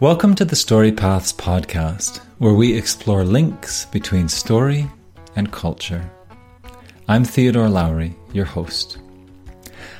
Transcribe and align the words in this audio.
Welcome 0.00 0.34
to 0.36 0.46
the 0.46 0.56
Story 0.56 0.92
Paths 0.92 1.30
podcast, 1.30 2.20
where 2.38 2.54
we 2.54 2.72
explore 2.72 3.22
links 3.22 3.84
between 3.84 4.30
story 4.30 4.88
and 5.36 5.52
culture. 5.52 6.10
I'm 7.06 7.22
Theodore 7.22 7.68
Lowry, 7.68 8.16
your 8.32 8.46
host. 8.46 8.96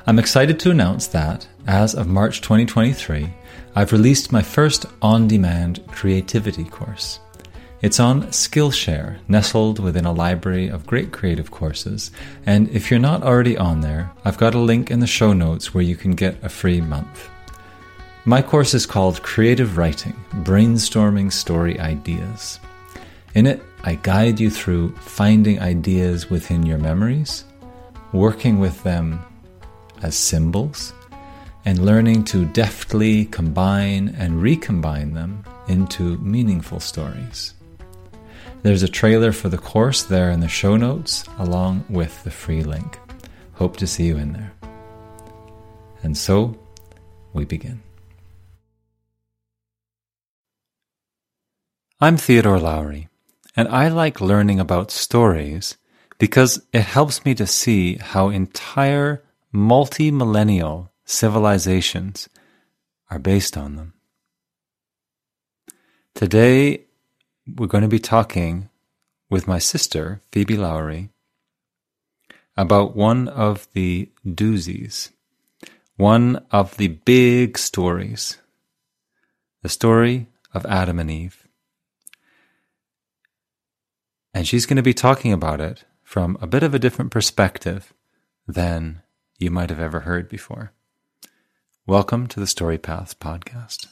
I'm 0.07 0.19
excited 0.19 0.59
to 0.61 0.71
announce 0.71 1.07
that, 1.09 1.47
as 1.67 1.95
of 1.95 2.07
March 2.07 2.41
2023, 2.41 3.29
I've 3.75 3.93
released 3.93 4.33
my 4.33 4.41
first 4.41 4.87
on 5.03 5.29
demand 5.29 5.87
creativity 5.89 6.65
course. 6.65 7.21
It's 7.83 8.01
on 8.01 8.23
Skillshare, 8.29 9.19
nestled 9.29 9.81
within 9.81 10.07
a 10.07 10.13
library 10.13 10.69
of 10.69 10.87
great 10.87 11.13
creative 11.13 11.51
courses, 11.51 12.11
and 12.47 12.71
if 12.71 12.91
you're 12.91 13.01
not 13.01 13.23
already 13.23 13.59
on 13.59 13.83
there, 13.83 14.11
I've 14.25 14.39
got 14.39 14.55
a 14.55 14.59
link 14.59 14.91
in 14.91 15.01
the 15.01 15.07
show 15.07 15.35
notes 15.35 15.75
where 15.75 15.85
you 15.85 15.95
can 15.95 16.13
get 16.13 16.43
a 16.43 16.49
free 16.49 16.81
month. 16.81 17.29
My 18.27 18.43
course 18.43 18.75
is 18.75 18.85
called 18.85 19.23
Creative 19.23 19.79
Writing 19.79 20.13
Brainstorming 20.43 21.33
Story 21.33 21.81
Ideas. 21.81 22.61
In 23.35 23.47
it, 23.47 23.63
I 23.83 23.95
guide 23.95 24.39
you 24.39 24.51
through 24.51 24.95
finding 24.97 25.59
ideas 25.59 26.29
within 26.29 26.67
your 26.67 26.77
memories, 26.77 27.47
working 28.13 28.59
with 28.59 28.83
them 28.83 29.25
as 30.03 30.17
symbols, 30.17 30.93
and 31.65 31.87
learning 31.87 32.25
to 32.25 32.45
deftly 32.45 33.25
combine 33.25 34.15
and 34.19 34.43
recombine 34.43 35.15
them 35.15 35.43
into 35.69 36.19
meaningful 36.19 36.79
stories. 36.79 37.55
There's 38.63 38.83
a 38.83 38.89
trailer 38.89 39.33
for 39.33 39.49
the 39.49 39.57
course 39.57 40.03
there 40.03 40.31
in 40.31 40.41
the 40.41 40.49
show 40.49 40.77
notes, 40.77 41.25
along 41.39 41.87
with 41.89 42.23
the 42.25 42.31
free 42.31 42.65
link. 42.65 42.99
Hope 43.55 43.79
to 43.79 43.87
see 43.87 44.05
you 44.05 44.19
in 44.19 44.35
there. 44.35 44.53
And 46.03 46.19
so, 46.19 46.59
we 47.33 47.47
begin. 47.47 47.81
I'm 52.03 52.17
Theodore 52.17 52.59
Lowry, 52.59 53.09
and 53.55 53.69
I 53.69 53.89
like 53.89 54.23
learning 54.23 54.59
about 54.59 54.91
stories 54.91 55.77
because 56.17 56.63
it 56.73 56.81
helps 56.81 57.27
me 57.27 57.35
to 57.35 57.47
see 57.47 57.97
how 57.97 58.31
entire 58.31 59.23
multi 59.53 60.11
millennial 60.11 60.91
civilizations 61.05 62.31
are 63.11 63.19
based 63.19 63.55
on 63.55 63.77
them. 63.77 63.93
Today, 66.15 66.87
we're 67.47 67.67
going 67.67 67.83
to 67.83 67.89
be 67.89 67.99
talking 67.99 68.71
with 69.29 69.47
my 69.47 69.59
sister, 69.59 70.23
Phoebe 70.33 70.57
Lowry, 70.57 71.11
about 72.57 72.97
one 72.97 73.29
of 73.29 73.69
the 73.75 74.09
doozies, 74.27 75.11
one 75.99 76.47
of 76.51 76.79
the 76.79 76.89
big 76.89 77.59
stories, 77.59 78.39
the 79.63 79.69
story 79.69 80.29
of 80.55 80.65
Adam 80.65 80.99
and 80.99 81.11
Eve. 81.11 81.40
And 84.33 84.47
she's 84.47 84.65
going 84.67 84.77
to 84.77 84.83
be 84.83 84.95
talking 84.95 85.33
about 85.33 85.61
it 85.61 85.85
from 86.05 86.39
a 86.41 86.47
bit 86.47 86.63
of 86.63 86.73
a 86.73 86.79
different 86.79 87.11
perspective 87.11 87.93
than 88.47 89.03
you 89.39 89.51
might 89.51 89.71
have 89.71 89.81
ever 89.81 90.01
heard 90.01 90.29
before. 90.29 90.73
Welcome 91.85 92.29
to 92.29 92.39
the 92.39 92.47
Story 92.47 92.79
Paths 92.79 93.13
podcast. 93.13 93.89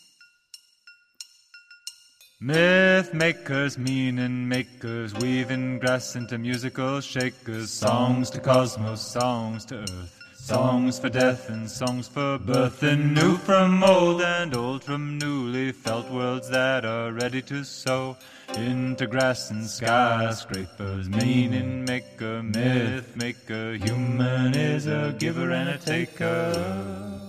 Myth 2.41 3.13
makers, 3.13 3.77
meaning 3.77 4.49
makers, 4.49 5.13
weaving 5.13 5.81
grass 5.81 6.15
into 6.15 6.39
musical 6.39 7.01
shakers, 7.01 7.73
songs 7.73 8.31
to 8.31 8.39
cosmos, 8.39 9.01
songs 9.01 9.65
to 9.65 9.81
earth. 9.81 10.18
Songs 10.49 10.99
for 10.99 11.11
death 11.11 11.51
and 11.51 11.69
songs 11.69 12.09
for 12.09 12.39
birth, 12.39 12.83
and 12.83 13.15
new 13.15 13.37
from 13.37 13.85
old 13.85 14.23
and 14.23 14.57
old 14.57 14.83
from 14.83 15.19
newly 15.19 15.73
felt 15.73 16.11
worlds 16.11 16.49
that 16.49 16.87
are 16.87 17.13
ready 17.13 17.43
to 17.43 17.63
sow 17.65 18.17
into 18.55 19.07
grass 19.07 19.51
and 19.51 19.67
skyscrapers. 19.67 21.07
Meaning 21.07 21.85
maker, 21.85 22.43
myth 22.43 23.15
maker, 23.15 23.75
human 23.75 24.55
is 24.55 24.87
a 24.87 25.15
giver 25.19 25.51
and 25.51 25.69
a 25.69 25.77
taker. 25.77 27.21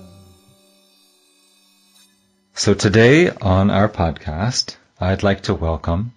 So 2.54 2.74
today 2.74 3.32
on 3.42 3.70
our 3.70 3.90
podcast, 3.90 4.78
I'd 4.98 5.24
like 5.24 5.42
to 5.42 5.54
welcome 5.54 6.14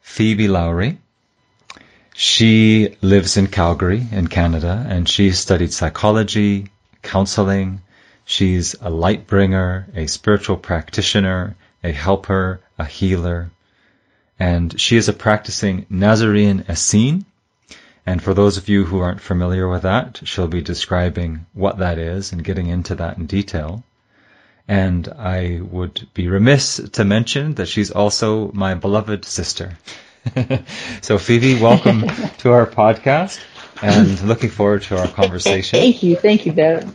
Phoebe 0.00 0.48
Lowry. 0.48 0.98
She 2.16 2.96
lives 3.02 3.36
in 3.36 3.48
Calgary 3.48 4.06
in 4.12 4.28
Canada 4.28 4.86
and 4.88 5.08
she 5.08 5.32
studied 5.32 5.72
psychology, 5.72 6.68
counseling. 7.02 7.82
She's 8.24 8.76
a 8.80 8.88
light 8.88 9.26
bringer, 9.26 9.88
a 9.96 10.06
spiritual 10.06 10.56
practitioner, 10.56 11.56
a 11.82 11.90
helper, 11.90 12.60
a 12.78 12.84
healer. 12.84 13.50
And 14.38 14.80
she 14.80 14.96
is 14.96 15.08
a 15.08 15.12
practicing 15.12 15.86
Nazarene 15.90 16.64
Essene. 16.68 17.24
And 18.06 18.22
for 18.22 18.32
those 18.32 18.58
of 18.58 18.68
you 18.68 18.84
who 18.84 19.00
aren't 19.00 19.20
familiar 19.20 19.68
with 19.68 19.82
that, 19.82 20.20
she'll 20.22 20.46
be 20.46 20.62
describing 20.62 21.46
what 21.52 21.78
that 21.78 21.98
is 21.98 22.30
and 22.30 22.44
getting 22.44 22.68
into 22.68 22.94
that 22.94 23.18
in 23.18 23.26
detail. 23.26 23.82
And 24.68 25.08
I 25.08 25.60
would 25.62 26.06
be 26.14 26.28
remiss 26.28 26.76
to 26.92 27.04
mention 27.04 27.54
that 27.54 27.66
she's 27.66 27.90
also 27.90 28.52
my 28.52 28.74
beloved 28.74 29.24
sister. 29.24 29.76
so 31.02 31.18
Phoebe, 31.18 31.60
welcome 31.60 32.00
to 32.38 32.52
our 32.52 32.66
podcast 32.66 33.40
and 33.82 34.20
looking 34.22 34.50
forward 34.50 34.82
to 34.82 34.98
our 34.98 35.08
conversation. 35.08 35.78
Thank 35.78 36.02
you. 36.02 36.16
Thank 36.16 36.46
you, 36.46 36.52
Ben. 36.52 36.94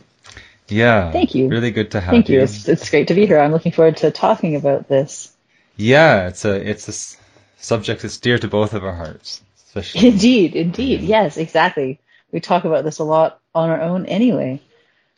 Yeah. 0.67 1.11
Thank 1.11 1.35
you. 1.35 1.47
Really 1.47 1.71
good 1.71 1.91
to 1.91 1.99
have 1.99 2.13
you. 2.13 2.17
Thank 2.17 2.29
you. 2.29 2.37
you. 2.37 2.43
It's, 2.43 2.67
it's 2.67 2.89
great 2.89 3.07
to 3.09 3.13
be 3.13 3.25
here. 3.25 3.39
I'm 3.39 3.51
looking 3.51 3.71
forward 3.71 3.97
to 3.97 4.11
talking 4.11 4.55
about 4.55 4.87
this. 4.87 5.35
Yeah, 5.75 6.27
it's 6.27 6.43
a 6.43 6.69
it's 6.69 6.87
a 6.89 7.17
subject 7.61 8.01
that's 8.01 8.17
dear 8.17 8.37
to 8.37 8.47
both 8.47 8.73
of 8.73 8.83
our 8.83 8.95
hearts, 8.95 9.41
especially. 9.67 10.07
Indeed, 10.07 10.55
indeed. 10.55 11.01
Yes, 11.01 11.37
exactly. 11.37 11.99
We 12.31 12.39
talk 12.41 12.65
about 12.65 12.83
this 12.83 12.99
a 12.99 13.03
lot 13.03 13.39
on 13.55 13.69
our 13.69 13.81
own 13.81 14.05
anyway. 14.05 14.61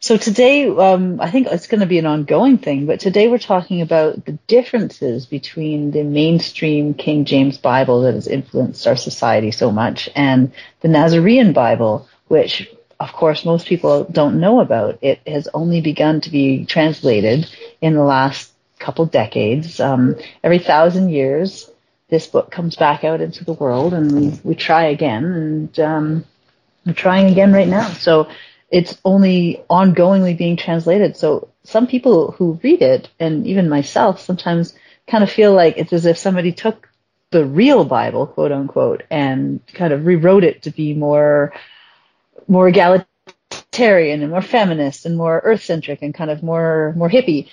So 0.04 0.18
today, 0.18 0.68
um, 0.68 1.22
I 1.22 1.30
think 1.30 1.46
it's 1.46 1.68
going 1.68 1.82
to 1.82 1.86
be 1.86 2.00
an 2.00 2.08
ongoing 2.08 2.58
thing, 2.58 2.88
but 2.88 3.00
today 3.00 3.28
we're 3.28 3.38
talking 3.38 3.82
about 3.82 4.26
the 4.26 4.32
differences 4.48 5.28
between 5.28 5.92
the 5.92 6.02
mainstream 6.02 6.96
King 6.96 7.24
James 7.24 7.60
Bible 7.60 8.02
that 8.02 8.16
has 8.16 8.28
influenced 8.28 8.88
our 8.88 8.96
society 8.96 9.52
so 9.52 9.72
much 9.72 10.10
and 10.16 10.54
the 10.80 10.88
Nazarene 10.88 11.54
Bible, 11.54 12.10
which 12.30 12.68
of 13.00 13.14
course 13.14 13.46
most 13.46 13.68
people 13.68 14.06
don't 14.06 14.40
know 14.40 14.60
about. 14.60 14.98
It 15.04 15.20
has 15.28 15.48
only 15.54 15.82
begun 15.82 16.20
to 16.22 16.32
be 16.32 16.66
translated 16.66 17.48
in 17.80 17.94
the 17.94 18.04
last 18.04 18.52
couple 18.80 19.06
decades. 19.06 19.80
Um, 19.80 20.16
every 20.44 20.58
thousand 20.58 21.10
years, 21.10 21.70
this 22.10 22.26
book 22.26 22.50
comes 22.50 22.76
back 22.76 23.04
out 23.04 23.22
into 23.22 23.46
the 23.46 23.54
world 23.54 23.94
and 23.94 24.12
we, 24.12 24.40
we 24.44 24.56
try 24.56 24.86
again 24.86 25.26
and 25.26 25.80
um, 25.80 26.26
we're 26.88 26.94
trying 26.94 27.32
again 27.32 27.54
right 27.54 27.68
now. 27.68 27.88
So 27.90 28.28
it's 28.72 28.98
only 29.04 29.64
ongoingly 29.70 30.38
being 30.38 30.56
translated. 30.56 31.18
So 31.18 31.50
some 31.64 31.88
people 31.88 32.32
who 32.32 32.60
read 32.64 32.82
it, 32.82 33.10
and 33.20 33.46
even 33.46 33.70
myself, 33.70 34.22
sometimes 34.22 34.74
kind 35.08 35.24
of 35.24 35.30
feel 35.30 35.54
like 35.54 35.78
it's 35.78 35.94
as 35.94 36.06
if 36.06 36.18
somebody 36.18 36.54
took 36.54 36.90
the 37.32 37.46
real 37.46 37.84
Bible, 37.84 38.28
quote 38.28 38.52
unquote, 38.52 39.04
and 39.12 39.60
kind 39.74 39.92
of 39.94 40.06
rewrote 40.06 40.46
it 40.46 40.64
to 40.64 40.72
be 40.72 40.94
more, 40.94 41.54
more 42.48 42.70
egalitarian 42.70 44.22
and 44.22 44.32
more 44.32 44.42
feminist 44.42 45.06
and 45.06 45.18
more 45.18 45.42
earth 45.44 45.64
centric 45.64 46.02
and 46.02 46.14
kind 46.14 46.32
of 46.32 46.42
more, 46.42 46.94
more 46.96 47.10
hippie. 47.10 47.50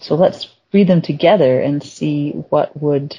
So 0.00 0.14
let's 0.14 0.48
read 0.72 0.88
them 0.88 1.00
together 1.00 1.60
and 1.60 1.82
see 1.82 2.32
what 2.32 2.76
would. 2.80 3.18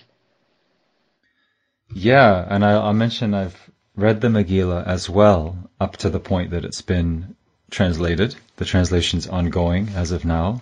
Yeah, 1.93 2.45
and 2.49 2.63
I, 2.63 2.73
I'll 2.73 2.93
mention 2.93 3.33
I've 3.33 3.57
read 3.95 4.21
the 4.21 4.27
Megillah 4.27 4.85
as 4.85 5.09
well, 5.09 5.57
up 5.79 5.97
to 5.97 6.09
the 6.09 6.19
point 6.19 6.51
that 6.51 6.65
it's 6.65 6.81
been 6.81 7.35
translated. 7.71 8.35
The 8.57 8.65
translation's 8.65 9.27
ongoing 9.27 9.89
as 9.95 10.11
of 10.11 10.25
now. 10.25 10.61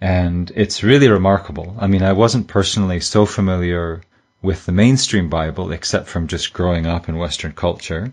And 0.00 0.50
it's 0.54 0.82
really 0.82 1.08
remarkable. 1.08 1.76
I 1.78 1.86
mean, 1.86 2.02
I 2.02 2.12
wasn't 2.12 2.48
personally 2.48 3.00
so 3.00 3.26
familiar 3.26 4.02
with 4.40 4.64
the 4.64 4.72
mainstream 4.72 5.28
Bible, 5.28 5.72
except 5.72 6.08
from 6.08 6.28
just 6.28 6.52
growing 6.52 6.86
up 6.86 7.08
in 7.08 7.18
Western 7.18 7.52
culture. 7.52 8.12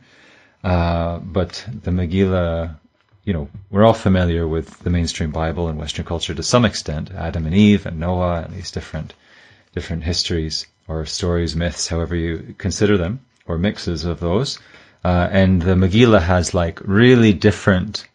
Uh, 0.64 1.20
but 1.20 1.64
the 1.84 1.92
Megillah, 1.92 2.76
you 3.24 3.34
know, 3.34 3.50
we're 3.70 3.86
all 3.86 3.94
familiar 3.94 4.46
with 4.48 4.80
the 4.80 4.90
mainstream 4.90 5.32
Bible 5.32 5.70
and 5.70 5.80
Western 5.80 6.04
culture 6.06 6.34
to 6.34 6.44
some 6.44 6.66
extent, 6.66 7.12
Adam 7.12 7.46
and 7.46 7.56
Eve 7.56 7.86
and 7.86 8.00
Noah 8.00 8.42
and 8.42 8.54
these 8.54 8.72
different, 8.72 9.14
different 9.74 10.04
histories 10.04 10.68
or 10.88 11.06
stories, 11.06 11.56
myths, 11.56 11.88
however 11.88 12.16
you 12.16 12.56
consider 12.58 12.98
them 12.98 13.22
or 13.48 13.58
mixes 13.58 14.06
of 14.06 14.20
those. 14.20 14.60
Uh, 15.04 15.28
and 15.32 15.62
the 15.62 15.76
Megillah 15.76 16.22
has 16.22 16.54
like 16.54 16.80
really 16.84 17.34
different 17.34 18.06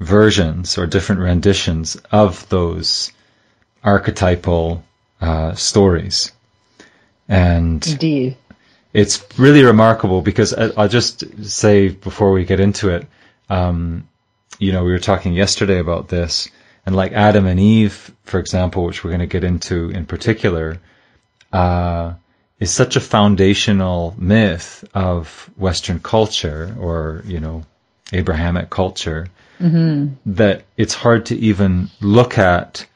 versions 0.00 0.78
or 0.78 0.86
different 0.86 1.20
renditions 1.20 1.96
of 2.10 2.48
those 2.48 3.12
archetypal 3.82 4.82
uh, 5.20 5.54
stories. 5.54 6.32
And 7.28 7.86
Indeed. 7.86 8.36
it's 8.92 9.24
really 9.38 9.62
remarkable 9.62 10.22
because 10.22 10.52
I, 10.54 10.70
I'll 10.76 10.88
just 10.88 11.44
say 11.44 11.88
before 11.88 12.32
we 12.32 12.44
get 12.44 12.60
into 12.60 12.90
it, 12.90 13.06
um, 13.48 14.08
you 14.58 14.72
know, 14.72 14.84
we 14.84 14.90
were 14.90 14.98
talking 14.98 15.32
yesterday 15.32 15.78
about 15.78 16.08
this, 16.08 16.48
And 16.86 16.94
like 16.94 17.12
Adam 17.12 17.46
and 17.46 17.58
Eve, 17.58 18.12
for 18.24 18.38
example, 18.38 18.84
which 18.84 19.02
we're 19.02 19.10
going 19.10 19.20
to 19.20 19.26
get 19.26 19.44
into 19.44 19.90
in 19.90 20.06
particular, 20.06 20.78
uh, 21.52 22.14
is 22.58 22.70
such 22.70 22.96
a 22.96 23.00
foundational 23.00 24.14
myth 24.18 24.84
of 24.94 25.50
Western 25.56 26.00
culture 26.00 26.74
or, 26.78 27.22
you 27.26 27.40
know, 27.40 27.64
Abrahamic 28.12 28.70
culture 28.70 29.28
mm-hmm. 29.60 30.14
that 30.26 30.64
it's 30.76 30.94
hard 30.94 31.26
to 31.26 31.36
even 31.36 31.90
look 32.00 32.38
at 32.38 32.86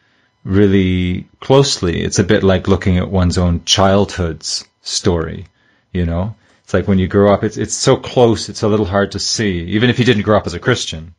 really 0.44 1.26
closely. 1.40 2.00
It's 2.00 2.18
a 2.18 2.24
bit 2.24 2.42
like 2.42 2.68
looking 2.68 2.98
at 2.98 3.10
one's 3.10 3.38
own 3.38 3.64
childhood's 3.64 4.66
story, 4.82 5.46
you 5.92 6.06
know? 6.06 6.34
It's 6.64 6.72
like 6.72 6.88
when 6.88 6.98
you 6.98 7.08
grow 7.08 7.34
up, 7.34 7.44
it's, 7.44 7.56
it's 7.56 7.74
so 7.74 7.96
close, 7.96 8.48
it's 8.48 8.62
a 8.62 8.68
little 8.68 8.86
hard 8.86 9.12
to 9.12 9.18
see, 9.18 9.64
even 9.64 9.90
if 9.90 9.98
you 9.98 10.04
didn't 10.04 10.22
grow 10.22 10.38
up 10.38 10.46
as 10.46 10.54
a 10.54 10.60
Christian. 10.60 11.14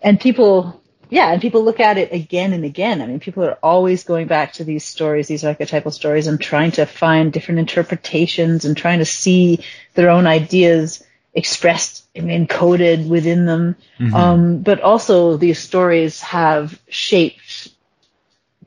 And 0.00 0.18
people, 0.18 0.80
yeah, 1.10 1.32
and 1.32 1.42
people 1.42 1.64
look 1.64 1.80
at 1.80 1.98
it 1.98 2.12
again 2.12 2.52
and 2.52 2.64
again. 2.64 3.02
I 3.02 3.06
mean, 3.06 3.20
people 3.20 3.44
are 3.44 3.58
always 3.62 4.04
going 4.04 4.28
back 4.28 4.54
to 4.54 4.64
these 4.64 4.84
stories, 4.84 5.26
these 5.26 5.44
archetypal 5.44 5.90
stories, 5.90 6.26
and 6.26 6.40
trying 6.40 6.70
to 6.72 6.86
find 6.86 7.32
different 7.32 7.58
interpretations 7.58 8.64
and 8.64 8.76
trying 8.76 9.00
to 9.00 9.04
see 9.04 9.64
their 9.94 10.10
own 10.10 10.26
ideas 10.26 11.04
expressed 11.34 12.04
and 12.14 12.28
encoded 12.28 13.08
within 13.08 13.44
them. 13.44 13.76
Mm-hmm. 13.98 14.14
Um, 14.14 14.62
but 14.62 14.80
also, 14.80 15.36
these 15.36 15.58
stories 15.58 16.20
have 16.20 16.80
shaped 16.88 17.68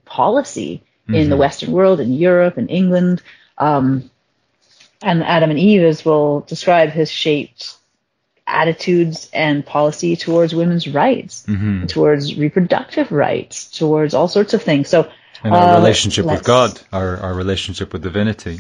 policy 0.05 0.83
mm-hmm. 1.03 1.15
in 1.15 1.29
the 1.29 1.35
mm-hmm. 1.35 1.39
Western 1.39 1.71
world, 1.71 1.99
in 1.99 2.13
Europe, 2.13 2.57
in 2.57 2.67
England. 2.67 3.21
Um, 3.57 4.09
and 5.01 5.23
Adam 5.23 5.49
and 5.49 5.59
Eve, 5.59 5.83
as 5.83 6.05
we'll 6.05 6.41
describe, 6.41 6.89
has 6.89 7.11
shaped 7.11 7.75
attitudes 8.45 9.29
and 9.33 9.65
policy 9.65 10.15
towards 10.15 10.53
women's 10.53 10.87
rights, 10.87 11.45
mm-hmm. 11.47 11.85
towards 11.85 12.37
reproductive 12.37 13.11
rights, 13.11 13.69
towards 13.77 14.13
all 14.13 14.27
sorts 14.27 14.53
of 14.53 14.61
things. 14.61 14.89
So, 14.89 15.09
and 15.43 15.53
our 15.53 15.75
uh, 15.75 15.77
relationship 15.77 16.25
with 16.25 16.43
God, 16.43 16.79
our, 16.91 17.17
our 17.17 17.33
relationship 17.33 17.93
with 17.93 18.03
divinity, 18.03 18.59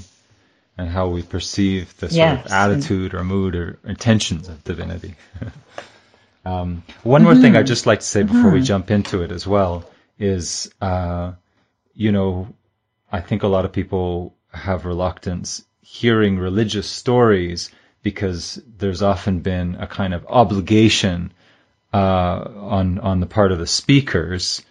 and 0.77 0.89
how 0.89 1.09
we 1.09 1.21
perceive 1.21 1.95
the 1.97 2.09
sort 2.09 2.17
yes. 2.17 2.45
of 2.45 2.51
attitude 2.51 3.13
or 3.13 3.23
mood 3.23 3.55
or 3.55 3.79
intentions 3.85 4.49
of 4.49 4.63
divinity. 4.63 5.15
um, 6.45 6.83
one 7.03 7.21
mm-hmm. 7.21 7.31
more 7.31 7.41
thing 7.41 7.55
I'd 7.55 7.67
just 7.67 7.85
like 7.85 7.99
to 7.99 8.05
say 8.05 8.23
before 8.23 8.41
mm-hmm. 8.41 8.53
we 8.53 8.61
jump 8.61 8.89
into 8.89 9.21
it 9.21 9.31
as 9.31 9.45
well 9.45 9.85
is, 10.17 10.71
uh, 10.81 11.33
you 11.93 12.11
know, 12.11 12.47
I 13.11 13.21
think 13.21 13.43
a 13.43 13.47
lot 13.47 13.65
of 13.65 13.71
people 13.71 14.35
have 14.51 14.85
reluctance 14.85 15.63
hearing 15.81 16.39
religious 16.39 16.87
stories 16.87 17.69
because 18.03 18.61
there's 18.77 19.01
often 19.01 19.39
been 19.39 19.75
a 19.75 19.87
kind 19.87 20.13
of 20.13 20.25
obligation 20.27 21.33
uh, 21.93 21.97
on 21.97 22.99
on 22.99 23.19
the 23.19 23.25
part 23.25 23.51
of 23.51 23.59
the 23.59 23.67
speakers 23.67 24.61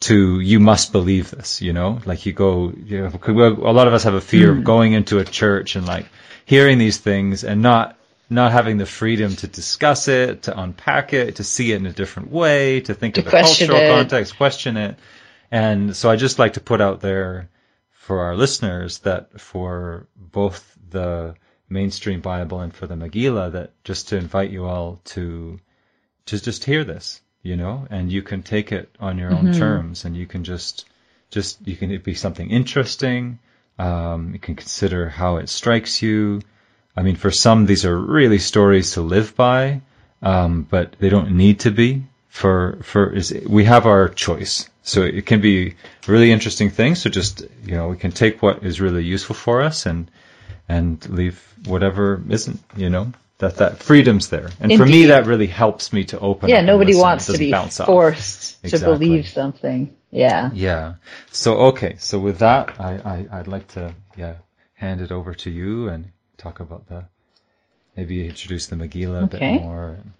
to 0.00 0.40
you 0.40 0.60
must 0.60 0.92
believe 0.92 1.30
this, 1.30 1.62
you 1.62 1.72
know, 1.72 2.00
like 2.04 2.26
you 2.26 2.32
go, 2.32 2.72
you 2.84 3.00
know, 3.00 3.08
a 3.08 3.72
lot 3.72 3.86
of 3.86 3.94
us 3.94 4.02
have 4.02 4.14
a 4.14 4.20
fear 4.20 4.48
mm. 4.48 4.50
of 4.50 4.56
hmm. 4.58 4.62
going 4.64 4.92
into 4.92 5.18
a 5.18 5.24
church 5.24 5.76
and 5.76 5.86
like 5.86 6.06
hearing 6.44 6.78
these 6.78 6.98
things 6.98 7.44
and 7.44 7.62
not 7.62 7.96
not 8.28 8.52
having 8.52 8.78
the 8.78 8.86
freedom 8.86 9.34
to 9.36 9.46
discuss 9.46 10.08
it, 10.08 10.42
to 10.42 10.60
unpack 10.60 11.12
it, 11.12 11.36
to 11.36 11.44
see 11.44 11.72
it 11.72 11.76
in 11.76 11.86
a 11.86 11.92
different 11.92 12.30
way, 12.30 12.80
to 12.80 12.94
think 12.94 13.14
to 13.14 13.20
of 13.20 13.26
the 13.26 13.30
cultural 13.30 13.78
it. 13.78 13.88
context, 13.88 14.36
question 14.36 14.76
it. 14.76 14.98
And 15.50 15.94
so 15.94 16.10
I 16.10 16.16
just 16.16 16.38
like 16.38 16.54
to 16.54 16.60
put 16.60 16.80
out 16.80 17.00
there 17.00 17.48
for 17.92 18.20
our 18.22 18.36
listeners 18.36 18.98
that 19.00 19.40
for 19.40 20.06
both 20.16 20.76
the 20.90 21.34
mainstream 21.74 22.20
Bible 22.20 22.60
and 22.60 22.72
for 22.72 22.86
the 22.86 22.94
Megillah 22.94 23.52
that 23.52 23.72
just 23.84 24.08
to 24.08 24.16
invite 24.16 24.50
you 24.50 24.64
all 24.64 25.00
to 25.04 25.60
just 26.24 26.44
just 26.44 26.64
hear 26.64 26.84
this, 26.84 27.20
you 27.42 27.56
know, 27.56 27.86
and 27.90 28.10
you 28.10 28.22
can 28.22 28.42
take 28.42 28.72
it 28.72 28.88
on 28.98 29.18
your 29.18 29.30
mm-hmm. 29.30 29.48
own 29.48 29.54
terms, 29.54 30.06
and 30.06 30.16
you 30.16 30.26
can 30.26 30.44
just 30.44 30.86
just 31.30 31.58
you 31.66 31.76
can 31.76 31.90
it 31.90 32.04
be 32.04 32.14
something 32.14 32.48
interesting. 32.48 33.38
Um, 33.78 34.32
you 34.32 34.38
can 34.38 34.54
consider 34.54 35.08
how 35.08 35.36
it 35.36 35.48
strikes 35.48 36.00
you. 36.00 36.40
I 36.96 37.02
mean, 37.02 37.16
for 37.16 37.32
some, 37.32 37.66
these 37.66 37.84
are 37.84 37.98
really 37.98 38.38
stories 38.38 38.92
to 38.92 39.00
live 39.00 39.34
by, 39.34 39.82
um, 40.22 40.62
but 40.62 40.94
they 41.00 41.08
don't 41.08 41.36
need 41.36 41.60
to 41.60 41.70
be. 41.70 42.04
For 42.28 42.78
for 42.82 43.12
is 43.12 43.32
we 43.46 43.64
have 43.64 43.86
our 43.86 44.08
choice, 44.08 44.68
so 44.82 45.02
it 45.02 45.26
can 45.26 45.40
be 45.40 45.74
really 46.06 46.30
interesting 46.32 46.70
things. 46.70 47.02
So 47.02 47.10
just 47.10 47.42
you 47.64 47.74
know, 47.74 47.88
we 47.88 47.96
can 47.96 48.12
take 48.12 48.42
what 48.42 48.64
is 48.64 48.80
really 48.80 49.04
useful 49.04 49.34
for 49.34 49.60
us 49.60 49.86
and 49.86 50.10
and 50.68 51.06
leave 51.08 51.42
whatever 51.66 52.22
isn't, 52.28 52.60
you 52.76 52.90
know, 52.90 53.12
that 53.38 53.56
that 53.56 53.78
freedom's 53.78 54.28
there. 54.28 54.48
And 54.60 54.72
Indeed. 54.72 54.78
for 54.78 54.86
me, 54.86 55.06
that 55.06 55.26
really 55.26 55.46
helps 55.46 55.92
me 55.92 56.04
to 56.04 56.18
open. 56.18 56.48
Yeah, 56.48 56.60
nobody 56.60 56.94
wants 56.94 57.26
to 57.26 57.38
be 57.38 57.52
forced 57.52 58.58
exactly. 58.64 58.78
to 58.92 58.98
believe 58.98 59.28
something. 59.28 59.94
Yeah. 60.10 60.50
Yeah. 60.54 60.94
So 61.32 61.56
okay, 61.68 61.96
so 61.98 62.18
with 62.18 62.38
that, 62.38 62.80
I, 62.80 63.26
I 63.30 63.38
would 63.38 63.48
like 63.48 63.66
to 63.68 63.94
yeah 64.16 64.36
hand 64.74 65.00
it 65.00 65.10
over 65.10 65.34
to 65.34 65.50
you 65.50 65.88
and 65.88 66.10
talk 66.36 66.60
about 66.60 66.88
the 66.88 67.04
maybe 67.96 68.26
introduce 68.26 68.66
the 68.66 68.76
Megillah 68.76 69.22
a 69.22 69.24
okay. 69.24 69.58
bit 69.58 69.62
more 69.62 69.88
and 69.88 70.12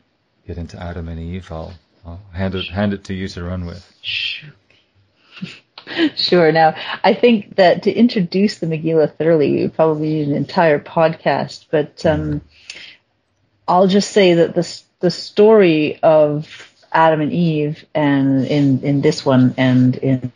get 0.46 0.58
into 0.58 0.80
Adam 0.82 1.08
and 1.08 1.20
Eve. 1.20 1.50
I'll, 1.50 1.74
I'll 2.04 2.20
hand 2.32 2.54
it 2.54 2.68
hand 2.68 2.92
it 2.92 3.04
to 3.04 3.14
you 3.14 3.28
to 3.28 3.44
run 3.44 3.66
with. 3.66 3.84
Sure. 6.16 6.52
Now, 6.52 6.74
I 7.02 7.14
think 7.14 7.56
that 7.56 7.84
to 7.84 7.92
introduce 7.92 8.58
the 8.58 8.66
Megillah 8.66 9.16
thoroughly, 9.16 9.52
we 9.52 9.68
probably 9.68 10.08
need 10.08 10.28
an 10.28 10.34
entire 10.34 10.78
podcast. 10.78 11.66
But 11.70 12.04
um, 12.06 12.40
I'll 13.66 13.86
just 13.86 14.10
say 14.10 14.34
that 14.34 14.54
the 14.54 14.82
the 15.00 15.10
story 15.10 15.98
of 16.02 16.48
Adam 16.92 17.20
and 17.20 17.32
Eve, 17.32 17.84
and 17.94 18.46
in 18.46 18.80
in 18.82 19.00
this 19.00 19.24
one, 19.24 19.54
and 19.56 19.96
in 19.96 20.32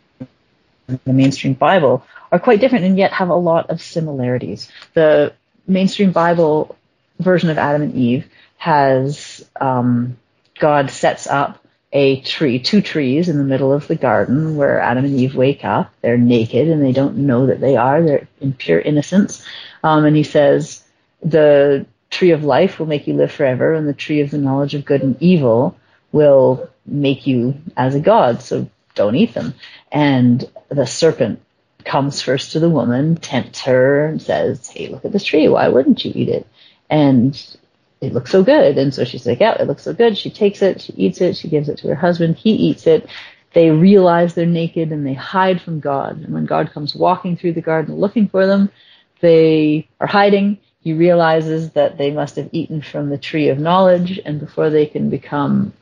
the 0.87 1.13
mainstream 1.13 1.53
Bible, 1.53 2.05
are 2.31 2.39
quite 2.39 2.59
different, 2.59 2.85
and 2.85 2.97
yet 2.97 3.13
have 3.13 3.29
a 3.29 3.35
lot 3.35 3.69
of 3.69 3.81
similarities. 3.81 4.69
The 4.93 5.33
mainstream 5.67 6.11
Bible 6.11 6.77
version 7.19 7.49
of 7.49 7.57
Adam 7.57 7.81
and 7.81 7.95
Eve 7.95 8.27
has 8.57 9.47
um, 9.59 10.17
God 10.59 10.91
sets 10.91 11.27
up 11.27 11.63
a 11.91 12.21
tree, 12.21 12.59
two 12.59 12.81
trees 12.81 13.29
in 13.29 13.37
the 13.37 13.43
middle 13.43 13.73
of 13.73 13.87
the 13.87 13.95
garden 13.95 14.55
where 14.55 14.79
Adam 14.79 15.05
and 15.05 15.19
Eve 15.19 15.35
wake 15.35 15.65
up. 15.65 15.91
They're 16.01 16.17
naked 16.17 16.67
and 16.67 16.83
they 16.83 16.91
don't 16.91 17.17
know 17.17 17.47
that 17.47 17.59
they 17.59 17.75
are. 17.75 18.01
They're 18.01 18.27
in 18.39 18.53
pure 18.53 18.79
innocence. 18.79 19.43
Um, 19.83 20.05
and 20.05 20.15
he 20.15 20.23
says, 20.23 20.83
the 21.21 21.85
tree 22.09 22.31
of 22.31 22.43
life 22.43 22.79
will 22.79 22.85
make 22.85 23.07
you 23.07 23.15
live 23.15 23.31
forever 23.31 23.73
and 23.73 23.87
the 23.87 23.93
tree 23.93 24.21
of 24.21 24.31
the 24.31 24.37
knowledge 24.37 24.75
of 24.75 24.85
good 24.85 25.01
and 25.01 25.21
evil 25.21 25.77
will 26.11 26.69
make 26.85 27.25
you 27.25 27.55
as 27.75 27.95
a 27.95 27.99
god. 27.99 28.41
So 28.41 28.69
don't 28.95 29.15
eat 29.15 29.33
them. 29.33 29.55
And 29.91 30.47
the 30.69 30.85
serpent 30.85 31.41
comes 31.85 32.21
first 32.21 32.51
to 32.51 32.59
the 32.59 32.69
woman, 32.69 33.15
tempts 33.15 33.61
her 33.61 34.05
and 34.05 34.21
says, 34.21 34.67
Hey, 34.67 34.87
look 34.87 35.05
at 35.05 35.11
this 35.11 35.23
tree. 35.23 35.47
Why 35.47 35.69
wouldn't 35.69 36.03
you 36.05 36.11
eat 36.13 36.29
it? 36.29 36.47
And 36.89 37.57
it 38.01 38.13
looks 38.13 38.31
so 38.31 38.43
good. 38.43 38.77
And 38.77 38.93
so 38.93 39.03
she's 39.03 39.25
like, 39.25 39.39
yeah, 39.39 39.61
it 39.61 39.67
looks 39.67 39.83
so 39.83 39.93
good. 39.93 40.17
She 40.17 40.29
takes 40.29 40.61
it, 40.61 40.81
she 40.81 40.93
eats 40.93 41.21
it, 41.21 41.35
she 41.35 41.49
gives 41.49 41.69
it 41.69 41.79
to 41.79 41.87
her 41.89 41.95
husband, 41.95 42.37
he 42.37 42.51
eats 42.51 42.87
it. 42.87 43.09
They 43.53 43.71
realize 43.71 44.33
they're 44.33 44.45
naked 44.45 44.91
and 44.91 45.05
they 45.05 45.13
hide 45.13 45.61
from 45.61 45.79
God. 45.79 46.17
And 46.21 46.33
when 46.33 46.45
God 46.45 46.71
comes 46.71 46.95
walking 46.95 47.35
through 47.35 47.53
the 47.53 47.61
garden 47.61 47.95
looking 47.95 48.27
for 48.27 48.45
them, 48.45 48.71
they 49.21 49.87
are 49.99 50.07
hiding. 50.07 50.59
He 50.81 50.93
realizes 50.93 51.71
that 51.71 51.97
they 51.97 52.11
must 52.11 52.37
have 52.37 52.49
eaten 52.51 52.81
from 52.81 53.09
the 53.09 53.17
tree 53.17 53.49
of 53.49 53.59
knowledge, 53.59 54.19
and 54.23 54.39
before 54.39 54.69
they 54.69 54.85
can 54.85 55.09
become 55.09 55.73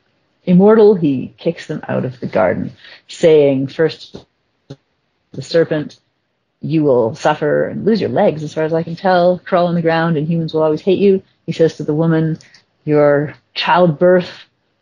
immortal, 0.43 0.95
he 0.95 1.35
kicks 1.37 1.67
them 1.67 1.81
out 1.87 2.03
of 2.03 2.19
the 2.19 2.25
garden, 2.25 2.71
saying, 3.07 3.67
first, 3.67 4.25
the 5.33 5.41
serpent, 5.41 5.99
you 6.61 6.83
will 6.83 7.15
suffer 7.15 7.67
and 7.67 7.85
lose 7.85 8.01
your 8.01 8.09
legs, 8.09 8.43
as 8.43 8.53
far 8.53 8.63
as 8.63 8.73
I 8.73 8.83
can 8.83 8.95
tell, 8.95 9.39
crawl 9.39 9.67
on 9.67 9.75
the 9.75 9.81
ground, 9.81 10.17
and 10.17 10.27
humans 10.27 10.53
will 10.53 10.63
always 10.63 10.81
hate 10.81 10.99
you. 10.99 11.21
He 11.45 11.51
says 11.51 11.77
to 11.77 11.83
the 11.83 11.93
woman, 11.93 12.39
Your 12.83 13.35
childbirth 13.53 14.29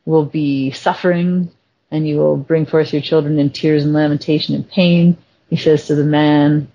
will 0.05 0.25
be 0.25 0.72
suffering, 0.72 1.51
and 1.91 2.08
you 2.08 2.17
will 2.17 2.38
bring 2.38 2.65
forth 2.65 2.94
your 2.94 3.01
children 3.01 3.39
in 3.39 3.50
tears 3.50 3.84
and 3.84 3.94
lamentation 3.94 4.55
and 4.55 4.70
pain. 4.70 5.17
He 5.50 5.58
says 5.58 5.88
to 5.88 5.96
the 5.96 6.03
man, 6.03 6.72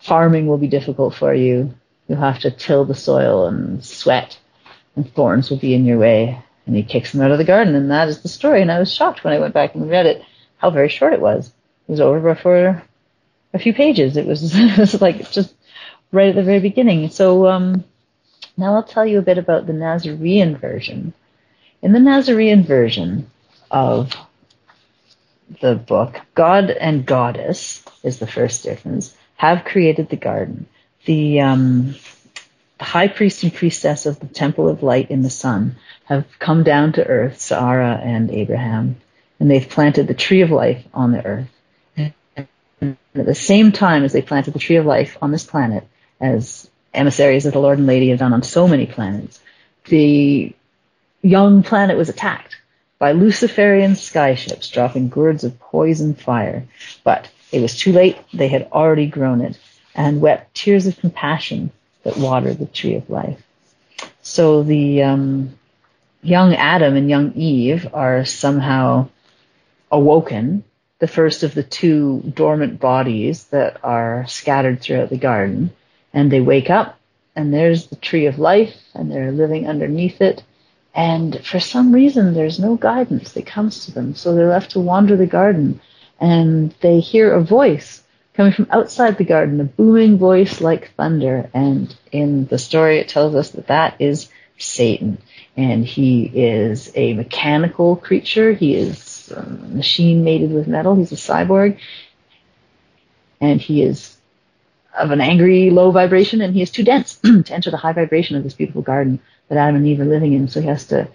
Farming 0.00 0.46
will 0.46 0.58
be 0.58 0.68
difficult 0.68 1.14
for 1.14 1.32
you. 1.32 1.74
You'll 2.06 2.18
have 2.18 2.40
to 2.40 2.50
till 2.50 2.84
the 2.84 2.94
soil 2.94 3.46
and 3.46 3.82
sweat, 3.82 4.38
and 4.94 5.10
thorns 5.14 5.48
will 5.48 5.56
be 5.56 5.74
in 5.74 5.86
your 5.86 5.98
way. 5.98 6.38
And 6.66 6.76
he 6.76 6.82
kicks 6.82 7.12
them 7.12 7.22
out 7.22 7.30
of 7.30 7.38
the 7.38 7.44
garden, 7.44 7.74
and 7.74 7.90
that 7.90 8.08
is 8.08 8.20
the 8.20 8.28
story. 8.28 8.60
And 8.60 8.70
I 8.70 8.78
was 8.78 8.92
shocked 8.92 9.24
when 9.24 9.32
I 9.32 9.38
went 9.38 9.54
back 9.54 9.74
and 9.74 9.88
read 9.88 10.06
it 10.06 10.22
how 10.58 10.70
very 10.70 10.88
short 10.88 11.14
it 11.14 11.20
was. 11.20 11.48
It 11.88 11.92
was 11.92 12.00
over 12.00 12.34
before 12.34 12.82
a 13.54 13.58
few 13.58 13.72
pages. 13.72 14.16
It 14.16 14.26
was, 14.26 14.42
it 14.54 14.76
was 14.76 15.00
like 15.00 15.30
just 15.30 15.54
right 16.12 16.28
at 16.28 16.34
the 16.34 16.42
very 16.42 16.60
beginning. 16.60 17.08
So 17.10 17.46
um, 17.46 17.84
now 18.56 18.74
I'll 18.74 18.82
tell 18.82 19.06
you 19.06 19.18
a 19.18 19.22
bit 19.22 19.38
about 19.38 19.66
the 19.66 19.72
Nazarene 19.72 20.56
version. 20.56 21.14
In 21.80 21.92
the 21.92 22.00
Nazarene 22.00 22.64
version 22.64 23.30
of 23.70 24.14
the 25.60 25.74
book, 25.74 26.20
God 26.34 26.70
and 26.70 27.06
Goddess 27.06 27.84
is 28.02 28.18
the 28.18 28.26
first 28.26 28.62
difference, 28.62 29.14
have 29.36 29.64
created 29.64 30.08
the 30.08 30.16
garden. 30.16 30.66
The, 31.04 31.40
um, 31.40 31.94
the 32.78 32.84
high 32.84 33.08
priest 33.08 33.42
and 33.42 33.52
priestess 33.52 34.06
of 34.06 34.18
the 34.20 34.26
temple 34.26 34.68
of 34.68 34.82
light 34.82 35.10
in 35.10 35.22
the 35.22 35.30
sun 35.30 35.76
have 36.04 36.26
come 36.38 36.64
down 36.64 36.92
to 36.94 37.06
earth, 37.06 37.40
Sarah 37.40 38.00
and 38.02 38.30
Abraham, 38.30 38.96
and 39.38 39.50
they've 39.50 39.68
planted 39.68 40.06
the 40.08 40.14
tree 40.14 40.40
of 40.40 40.50
life 40.50 40.82
on 40.94 41.12
the 41.12 41.24
earth. 41.24 41.53
And 43.14 43.20
at 43.20 43.26
the 43.26 43.34
same 43.34 43.72
time 43.72 44.04
as 44.04 44.12
they 44.12 44.22
planted 44.22 44.52
the 44.52 44.58
tree 44.58 44.76
of 44.76 44.86
life 44.86 45.16
on 45.22 45.30
this 45.30 45.44
planet, 45.44 45.86
as 46.20 46.68
emissaries 46.92 47.46
of 47.46 47.52
the 47.52 47.60
Lord 47.60 47.78
and 47.78 47.86
Lady 47.86 48.10
have 48.10 48.18
done 48.18 48.32
on 48.32 48.42
so 48.42 48.66
many 48.68 48.86
planets, 48.86 49.40
the 49.86 50.52
young 51.22 51.62
planet 51.62 51.96
was 51.96 52.08
attacked 52.08 52.56
by 52.98 53.12
Luciferian 53.12 53.92
skyships 53.92 54.70
dropping 54.70 55.08
gourds 55.08 55.44
of 55.44 55.58
poison 55.60 56.14
fire. 56.14 56.66
But 57.04 57.30
it 57.52 57.60
was 57.60 57.78
too 57.78 57.92
late. 57.92 58.18
They 58.32 58.48
had 58.48 58.68
already 58.72 59.06
grown 59.06 59.40
it 59.40 59.58
and 59.94 60.20
wept 60.20 60.54
tears 60.54 60.86
of 60.86 60.98
compassion 60.98 61.70
that 62.02 62.16
watered 62.16 62.58
the 62.58 62.66
tree 62.66 62.96
of 62.96 63.08
life. 63.08 63.40
So 64.22 64.62
the 64.62 65.02
um, 65.02 65.54
young 66.22 66.54
Adam 66.54 66.96
and 66.96 67.08
young 67.08 67.32
Eve 67.34 67.88
are 67.92 68.24
somehow 68.24 69.08
awoken, 69.90 70.64
the 70.98 71.08
first 71.08 71.42
of 71.42 71.54
the 71.54 71.62
two 71.62 72.20
dormant 72.34 72.80
bodies 72.80 73.44
that 73.44 73.78
are 73.82 74.26
scattered 74.26 74.80
throughout 74.80 75.10
the 75.10 75.16
garden, 75.16 75.70
and 76.12 76.30
they 76.30 76.40
wake 76.40 76.70
up, 76.70 76.98
and 77.34 77.52
there's 77.52 77.88
the 77.88 77.96
tree 77.96 78.26
of 78.26 78.38
life, 78.38 78.76
and 78.94 79.10
they're 79.10 79.32
living 79.32 79.68
underneath 79.68 80.20
it. 80.20 80.42
And 80.94 81.44
for 81.44 81.58
some 81.58 81.92
reason, 81.92 82.34
there's 82.34 82.60
no 82.60 82.76
guidance 82.76 83.32
that 83.32 83.46
comes 83.46 83.86
to 83.86 83.92
them, 83.92 84.14
so 84.14 84.34
they're 84.34 84.48
left 84.48 84.72
to 84.72 84.80
wander 84.80 85.16
the 85.16 85.26
garden, 85.26 85.80
and 86.20 86.72
they 86.80 87.00
hear 87.00 87.32
a 87.32 87.42
voice 87.42 88.02
coming 88.34 88.52
from 88.52 88.68
outside 88.70 89.16
the 89.16 89.24
garden, 89.24 89.60
a 89.60 89.64
booming 89.64 90.18
voice 90.18 90.60
like 90.60 90.92
thunder. 90.94 91.50
And 91.54 91.94
in 92.12 92.46
the 92.46 92.58
story, 92.58 92.98
it 92.98 93.08
tells 93.08 93.34
us 93.34 93.50
that 93.50 93.68
that 93.68 93.96
is 94.00 94.28
Satan. 94.58 95.18
And 95.56 95.84
he 95.84 96.24
is 96.24 96.90
a 96.94 97.14
mechanical 97.14 97.96
creature. 97.96 98.52
He 98.52 98.74
is 98.74 98.98
a 99.30 99.42
machine 99.42 100.24
mated 100.24 100.52
with 100.52 100.66
metal. 100.66 100.94
He's 100.94 101.12
a 101.12 101.16
cyborg. 101.16 101.78
And 103.40 103.60
he 103.60 103.82
is 103.82 104.16
of 104.96 105.10
an 105.10 105.20
angry 105.20 105.70
low 105.70 105.90
vibration 105.90 106.40
and 106.40 106.54
he 106.54 106.62
is 106.62 106.70
too 106.70 106.84
dense 106.84 107.16
to 107.22 107.44
enter 107.50 107.70
the 107.70 107.76
high 107.76 107.92
vibration 107.92 108.36
of 108.36 108.44
this 108.44 108.54
beautiful 108.54 108.82
garden 108.82 109.18
that 109.48 109.58
Adam 109.58 109.76
and 109.76 109.86
Eve 109.86 110.00
are 110.00 110.04
living 110.04 110.32
in. 110.32 110.48
So 110.48 110.60
he 110.60 110.68
has 110.68 110.86
to 110.86 111.08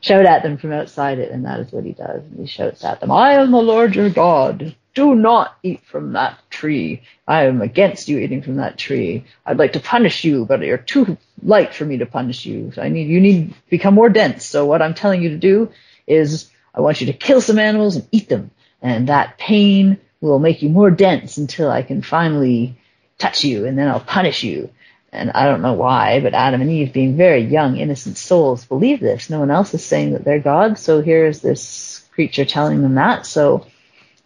shout 0.00 0.26
at 0.26 0.42
them 0.42 0.56
from 0.56 0.72
outside 0.72 1.18
it, 1.18 1.30
and 1.30 1.44
that 1.44 1.60
is 1.60 1.72
what 1.72 1.84
he 1.84 1.92
does. 1.92 2.22
And 2.24 2.40
he 2.40 2.46
shouts 2.46 2.84
at 2.84 3.00
them, 3.00 3.10
I 3.10 3.34
am 3.34 3.50
the 3.50 3.58
Lord 3.58 3.94
your 3.94 4.10
God 4.10 4.74
do 4.96 5.14
not 5.14 5.58
eat 5.62 5.84
from 5.84 6.14
that 6.14 6.38
tree. 6.50 7.02
I 7.28 7.44
am 7.44 7.60
against 7.60 8.08
you 8.08 8.18
eating 8.18 8.40
from 8.40 8.56
that 8.56 8.78
tree. 8.78 9.26
I'd 9.44 9.58
like 9.58 9.74
to 9.74 9.80
punish 9.80 10.24
you, 10.24 10.46
but 10.46 10.62
you're 10.62 10.78
too 10.78 11.18
light 11.42 11.74
for 11.74 11.84
me 11.84 11.98
to 11.98 12.06
punish 12.06 12.46
you. 12.46 12.72
So 12.74 12.80
I 12.80 12.88
need, 12.88 13.08
you 13.08 13.20
need 13.20 13.50
to 13.52 13.56
become 13.68 13.92
more 13.92 14.08
dense. 14.08 14.46
So 14.46 14.64
what 14.64 14.80
I'm 14.80 14.94
telling 14.94 15.22
you 15.22 15.28
to 15.28 15.36
do 15.36 15.70
is 16.06 16.50
I 16.76 16.80
want 16.80 17.00
you 17.00 17.06
to 17.06 17.12
kill 17.12 17.40
some 17.40 17.58
animals 17.58 17.96
and 17.96 18.06
eat 18.12 18.28
them. 18.28 18.50
And 18.82 19.08
that 19.08 19.38
pain 19.38 19.98
will 20.20 20.38
make 20.38 20.62
you 20.62 20.68
more 20.68 20.90
dense 20.90 21.38
until 21.38 21.70
I 21.70 21.82
can 21.82 22.02
finally 22.02 22.76
touch 23.18 23.44
you 23.44 23.66
and 23.66 23.78
then 23.78 23.88
I'll 23.88 24.00
punish 24.00 24.42
you. 24.42 24.70
And 25.12 25.30
I 25.30 25.46
don't 25.46 25.62
know 25.62 25.72
why, 25.72 26.20
but 26.20 26.34
Adam 26.34 26.60
and 26.60 26.70
Eve, 26.70 26.92
being 26.92 27.16
very 27.16 27.42
young, 27.42 27.78
innocent 27.78 28.18
souls, 28.18 28.66
believe 28.66 29.00
this. 29.00 29.30
No 29.30 29.40
one 29.40 29.50
else 29.50 29.72
is 29.72 29.84
saying 29.84 30.12
that 30.12 30.24
they're 30.24 30.40
God. 30.40 30.78
So 30.78 31.00
here's 31.00 31.40
this 31.40 32.06
creature 32.12 32.44
telling 32.44 32.82
them 32.82 32.96
that. 32.96 33.24
So 33.24 33.66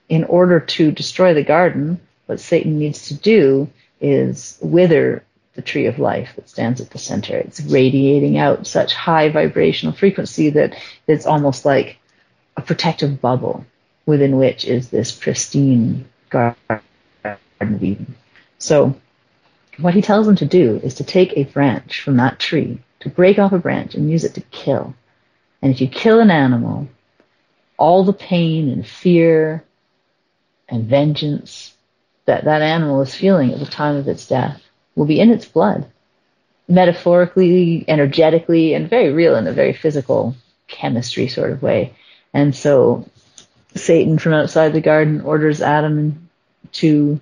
in 0.09 0.25
order 0.25 0.59
to 0.59 0.91
destroy 0.91 1.35
the 1.35 1.45
garden, 1.45 2.01
what 2.27 2.41
Satan 2.41 2.79
needs 2.79 3.09
to 3.09 3.15
do 3.15 3.69
is 4.01 4.59
wither 4.61 5.23
the 5.55 5.63
tree 5.63 5.87
of 5.87 5.99
life 5.99 6.33
that 6.37 6.49
stands 6.49 6.81
at 6.81 6.91
the 6.91 6.99
center. 6.99 7.37
It's 7.37 7.61
radiating 7.61 8.39
out 8.39 8.67
such 8.67 8.95
high 8.95 9.29
vibrational 9.29 9.95
frequency 9.95 10.51
that 10.51 10.77
it's 11.07 11.27
almost 11.27 11.65
like 11.65 11.99
a 12.61 12.67
protective 12.67 13.21
bubble 13.21 13.65
within 14.05 14.37
which 14.37 14.67
is 14.67 14.91
this 14.91 15.13
pristine 15.13 16.07
garden 16.29 16.83
of 17.25 17.83
Eden. 17.83 18.15
So 18.59 18.95
what 19.79 19.95
he 19.95 20.03
tells 20.03 20.27
them 20.27 20.37
to 20.37 20.45
do 20.45 20.79
is 20.83 20.95
to 20.97 21.05
take 21.05 21.33
a 21.33 21.45
branch 21.45 22.03
from 22.03 22.19
that 22.19 22.39
tree, 22.39 22.81
to 23.01 23.09
break 23.09 23.39
off 23.39 23.53
a 23.53 23.59
branch 23.59 23.95
and 23.95 24.11
use 24.11 24.25
it 24.25 24.35
to 24.35 24.43
kill. 24.43 24.95
And 25.63 25.73
if 25.73 25.81
you 25.81 25.89
kill 25.89 26.21
an 26.21 26.31
animal, 26.31 26.89
all 27.79 28.05
the 28.05 28.13
pain 28.13 28.69
and 28.69 28.87
fear 28.87 29.65
and 30.69 30.85
vengeance 30.85 31.75
that 32.27 32.45
that 32.45 32.61
animal 32.61 33.01
is 33.01 33.15
feeling 33.15 33.53
at 33.53 33.59
the 33.59 33.67
time 33.67 33.97
of 33.97 34.07
its 34.07 34.27
death 34.27 34.63
will 34.95 35.07
be 35.07 35.19
in 35.19 35.31
its 35.31 35.47
blood, 35.47 35.87
metaphorically, 36.69 37.87
energetically, 37.89 38.75
and 38.75 38.91
very 38.91 39.13
real 39.13 39.35
in 39.37 39.47
a 39.47 39.53
very 39.53 39.73
physical 39.73 40.37
chemistry 40.69 41.27
sort 41.27 41.53
of 41.53 41.63
way. 41.63 41.95
And 42.33 42.55
so 42.55 43.09
Satan 43.75 44.19
from 44.19 44.35
outside 44.35 44.73
the 44.73 44.81
garden 44.81 45.21
orders 45.23 45.61
Adam 45.61 46.29
to 46.73 47.21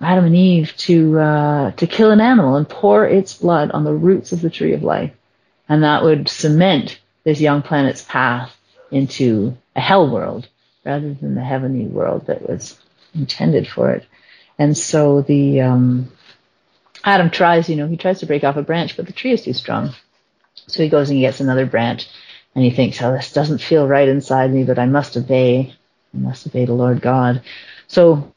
Adam 0.00 0.24
and 0.24 0.36
Eve 0.36 0.74
to 0.76 1.18
uh, 1.18 1.70
to 1.72 1.86
kill 1.86 2.10
an 2.10 2.20
animal 2.20 2.56
and 2.56 2.68
pour 2.68 3.06
its 3.06 3.34
blood 3.34 3.70
on 3.70 3.84
the 3.84 3.94
roots 3.94 4.32
of 4.32 4.40
the 4.40 4.50
tree 4.50 4.72
of 4.72 4.82
life, 4.82 5.12
and 5.68 5.84
that 5.84 6.02
would 6.02 6.28
cement 6.28 6.98
this 7.22 7.40
young 7.40 7.62
planet's 7.62 8.02
path 8.02 8.54
into 8.90 9.56
a 9.76 9.80
hell 9.80 10.10
world 10.10 10.48
rather 10.84 11.14
than 11.14 11.34
the 11.34 11.44
heavenly 11.44 11.86
world 11.86 12.26
that 12.26 12.48
was 12.48 12.78
intended 13.14 13.66
for 13.66 13.92
it. 13.92 14.06
And 14.58 14.76
so 14.76 15.22
the 15.22 15.62
um, 15.62 16.12
Adam 17.02 17.30
tries, 17.30 17.68
you 17.68 17.76
know, 17.76 17.86
he 17.86 17.96
tries 17.96 18.20
to 18.20 18.26
break 18.26 18.44
off 18.44 18.56
a 18.56 18.62
branch, 18.62 18.96
but 18.96 19.06
the 19.06 19.12
tree 19.12 19.32
is 19.32 19.42
too 19.42 19.52
strong. 19.52 19.94
So 20.66 20.82
he 20.82 20.88
goes 20.88 21.08
and 21.10 21.16
he 21.16 21.22
gets 21.22 21.40
another 21.40 21.66
branch, 21.66 22.08
and 22.54 22.64
he 22.64 22.70
thinks, 22.70 23.02
"Oh, 23.02 23.12
this 23.12 23.32
doesn't 23.32 23.58
feel 23.58 23.86
right 23.86 24.08
inside 24.08 24.52
me, 24.52 24.64
but 24.64 24.78
I 24.78 24.86
must 24.86 25.16
obey. 25.16 25.74
I 26.14 26.16
must 26.16 26.46
obey 26.46 26.64
the 26.64 26.74
Lord 26.74 27.00
God." 27.00 27.42
So 27.88 28.32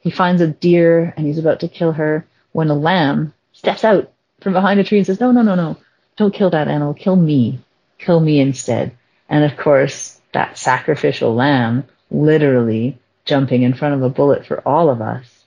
he 0.00 0.10
finds 0.10 0.42
a 0.42 0.48
deer, 0.48 1.14
and 1.16 1.26
he's 1.26 1.38
about 1.38 1.60
to 1.60 1.68
kill 1.68 1.92
her 1.92 2.26
when 2.52 2.68
a 2.68 2.74
lamb 2.74 3.32
steps 3.52 3.84
out 3.84 4.10
from 4.40 4.52
behind 4.52 4.80
a 4.80 4.84
tree 4.84 4.98
and 4.98 5.06
says, 5.06 5.20
"No, 5.20 5.32
no, 5.32 5.42
no, 5.42 5.54
no! 5.54 5.76
Don't 6.16 6.34
kill 6.34 6.50
that 6.50 6.68
animal. 6.68 6.94
Kill 6.94 7.16
me. 7.16 7.60
Kill 7.98 8.20
me 8.20 8.40
instead." 8.40 8.92
And 9.28 9.44
of 9.44 9.56
course, 9.56 10.20
that 10.32 10.58
sacrificial 10.58 11.34
lamb, 11.34 11.84
literally 12.10 12.98
jumping 13.24 13.62
in 13.62 13.74
front 13.74 13.94
of 13.94 14.02
a 14.02 14.10
bullet 14.10 14.44
for 14.44 14.60
all 14.66 14.90
of 14.90 15.00
us, 15.00 15.44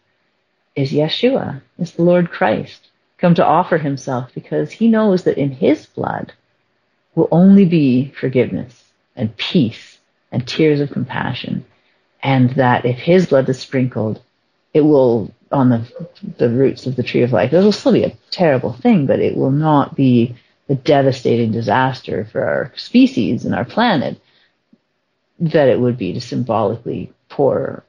is 0.75 0.91
Yeshua, 0.91 1.61
is 1.77 1.91
the 1.91 2.03
Lord 2.03 2.31
Christ, 2.31 2.87
come 3.17 3.35
to 3.35 3.45
offer 3.45 3.77
himself 3.77 4.31
because 4.33 4.71
he 4.71 4.87
knows 4.87 5.23
that 5.23 5.37
in 5.37 5.51
his 5.51 5.85
blood 5.85 6.33
will 7.15 7.27
only 7.31 7.65
be 7.65 8.13
forgiveness 8.19 8.83
and 9.15 9.35
peace 9.37 9.99
and 10.31 10.47
tears 10.47 10.79
of 10.79 10.91
compassion. 10.91 11.65
And 12.21 12.51
that 12.51 12.85
if 12.85 12.97
his 12.97 13.27
blood 13.27 13.49
is 13.49 13.59
sprinkled, 13.59 14.21
it 14.73 14.81
will, 14.81 15.33
on 15.51 15.69
the, 15.69 16.07
the 16.37 16.49
roots 16.49 16.87
of 16.87 16.95
the 16.95 17.03
tree 17.03 17.21
of 17.21 17.33
life, 17.33 17.53
it 17.53 17.57
will 17.57 17.71
still 17.71 17.91
be 17.91 18.03
a 18.03 18.17
terrible 18.31 18.73
thing, 18.73 19.05
but 19.05 19.19
it 19.19 19.35
will 19.35 19.51
not 19.51 19.95
be 19.95 20.35
a 20.69 20.75
devastating 20.75 21.51
disaster 21.51 22.25
for 22.25 22.43
our 22.43 22.73
species 22.75 23.45
and 23.45 23.53
our 23.53 23.65
planet 23.65 24.19
that 25.39 25.67
it 25.67 25.79
would 25.79 25.97
be 25.97 26.13
to 26.13 26.21
symbolically 26.21 27.11
pour 27.29 27.83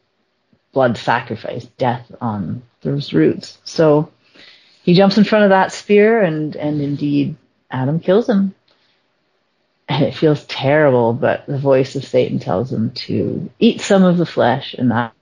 blood 0.73 0.99
sacrifice, 0.99 1.65
death 1.79 2.11
on 2.21 2.63
those 2.83 3.13
roots. 3.13 3.59
So 3.65 4.11
he 4.83 4.95
jumps 4.95 5.17
in 5.17 5.25
front 5.25 5.45
of 5.45 5.51
that 5.51 5.73
spear 5.73 6.21
and, 6.21 6.57
and 6.57 6.81
indeed 6.81 7.37
Adam 7.71 8.01
kills 8.01 8.29
him. 8.29 8.55
And 9.89 10.05
it 10.05 10.15
feels 10.15 10.45
terrible, 10.47 11.13
but 11.13 11.47
the 11.47 11.59
voice 11.59 11.95
of 11.95 12.05
Satan 12.05 12.39
tells 12.39 12.73
him 12.73 12.91
to 12.93 13.51
eat 13.59 13.81
some 13.81 14.03
of 14.03 14.17
the 14.17 14.27
flesh 14.27 14.75
and 14.75 14.91
that 14.91 15.13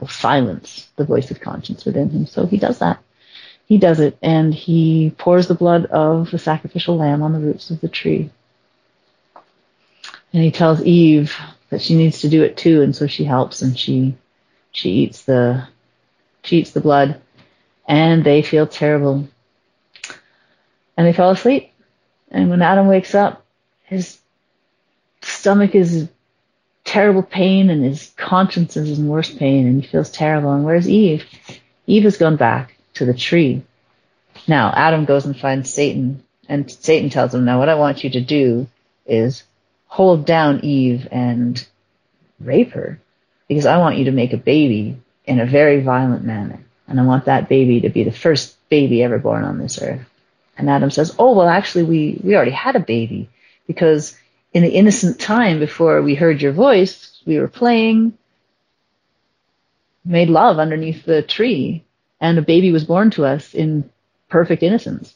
will 0.00 0.08
silence 0.08 0.88
the 0.96 1.04
voice 1.04 1.30
of 1.30 1.40
conscience 1.40 1.84
within 1.84 2.10
him. 2.10 2.26
So 2.26 2.46
he 2.46 2.58
does 2.58 2.80
that. 2.80 2.98
He 3.66 3.78
does 3.78 4.00
it 4.00 4.18
and 4.22 4.54
he 4.54 5.12
pours 5.16 5.48
the 5.48 5.54
blood 5.54 5.86
of 5.86 6.30
the 6.30 6.38
sacrificial 6.38 6.96
lamb 6.96 7.22
on 7.22 7.32
the 7.32 7.40
roots 7.40 7.70
of 7.70 7.80
the 7.80 7.88
tree. 7.88 8.30
And 10.32 10.42
he 10.42 10.50
tells 10.50 10.82
Eve 10.82 11.36
that 11.70 11.82
she 11.82 11.96
needs 11.96 12.20
to 12.20 12.28
do 12.28 12.42
it 12.42 12.56
too, 12.56 12.82
and 12.82 12.94
so 12.94 13.06
she 13.06 13.24
helps 13.24 13.62
and 13.62 13.78
she 13.78 14.16
she 14.72 14.90
eats 14.90 15.22
the 15.22 15.66
she 16.42 16.58
eats 16.58 16.72
the 16.72 16.80
blood, 16.80 17.20
and 17.88 18.22
they 18.22 18.42
feel 18.42 18.66
terrible, 18.66 19.26
and 20.96 21.06
they 21.06 21.12
fall 21.12 21.30
asleep. 21.30 21.72
And 22.30 22.50
when 22.50 22.62
Adam 22.62 22.86
wakes 22.86 23.14
up, 23.14 23.44
his 23.84 24.18
stomach 25.22 25.74
is 25.74 26.08
terrible 26.84 27.22
pain, 27.22 27.70
and 27.70 27.84
his 27.84 28.12
conscience 28.16 28.76
is 28.76 28.98
in 28.98 29.08
worse 29.08 29.32
pain, 29.32 29.66
and 29.66 29.82
he 29.82 29.88
feels 29.88 30.10
terrible. 30.10 30.52
And 30.52 30.64
where's 30.64 30.88
Eve? 30.88 31.24
Eve 31.86 32.04
has 32.04 32.16
gone 32.16 32.36
back 32.36 32.76
to 32.94 33.04
the 33.04 33.14
tree. 33.14 33.62
Now 34.46 34.72
Adam 34.74 35.04
goes 35.04 35.24
and 35.24 35.38
finds 35.38 35.72
Satan, 35.72 36.22
and 36.48 36.70
Satan 36.70 37.10
tells 37.10 37.34
him, 37.34 37.44
"Now 37.44 37.58
what 37.58 37.68
I 37.68 37.74
want 37.74 38.04
you 38.04 38.10
to 38.10 38.20
do 38.20 38.66
is 39.06 39.42
hold 39.86 40.26
down 40.26 40.60
Eve 40.64 41.08
and 41.10 41.66
rape 42.40 42.72
her 42.72 42.98
because 43.48 43.66
I 43.66 43.78
want 43.78 43.96
you 43.96 44.04
to 44.06 44.12
make 44.12 44.32
a 44.32 44.38
baby 44.38 44.96
in 45.24 45.40
a 45.40 45.46
very 45.46 45.80
violent 45.80 46.24
manner. 46.24 46.60
And 46.88 47.00
I 47.00 47.04
want 47.04 47.24
that 47.24 47.48
baby 47.48 47.80
to 47.80 47.88
be 47.88 48.04
the 48.04 48.12
first 48.12 48.56
baby 48.68 49.02
ever 49.02 49.18
born 49.18 49.44
on 49.44 49.58
this 49.58 49.80
earth. 49.82 50.08
And 50.56 50.70
Adam 50.70 50.90
says, 50.90 51.14
Oh, 51.18 51.34
well, 51.34 51.48
actually, 51.48 51.84
we, 51.84 52.20
we 52.22 52.34
already 52.34 52.52
had 52.52 52.76
a 52.76 52.80
baby 52.80 53.28
because 53.66 54.16
in 54.52 54.62
the 54.62 54.70
innocent 54.70 55.20
time 55.20 55.58
before 55.58 56.00
we 56.02 56.14
heard 56.14 56.40
your 56.40 56.52
voice, 56.52 57.20
we 57.26 57.38
were 57.38 57.48
playing, 57.48 58.16
made 60.04 60.30
love 60.30 60.58
underneath 60.58 61.04
the 61.04 61.22
tree, 61.22 61.84
and 62.20 62.38
a 62.38 62.42
baby 62.42 62.72
was 62.72 62.84
born 62.84 63.10
to 63.10 63.26
us 63.26 63.54
in 63.54 63.90
perfect 64.28 64.62
innocence. 64.62 65.14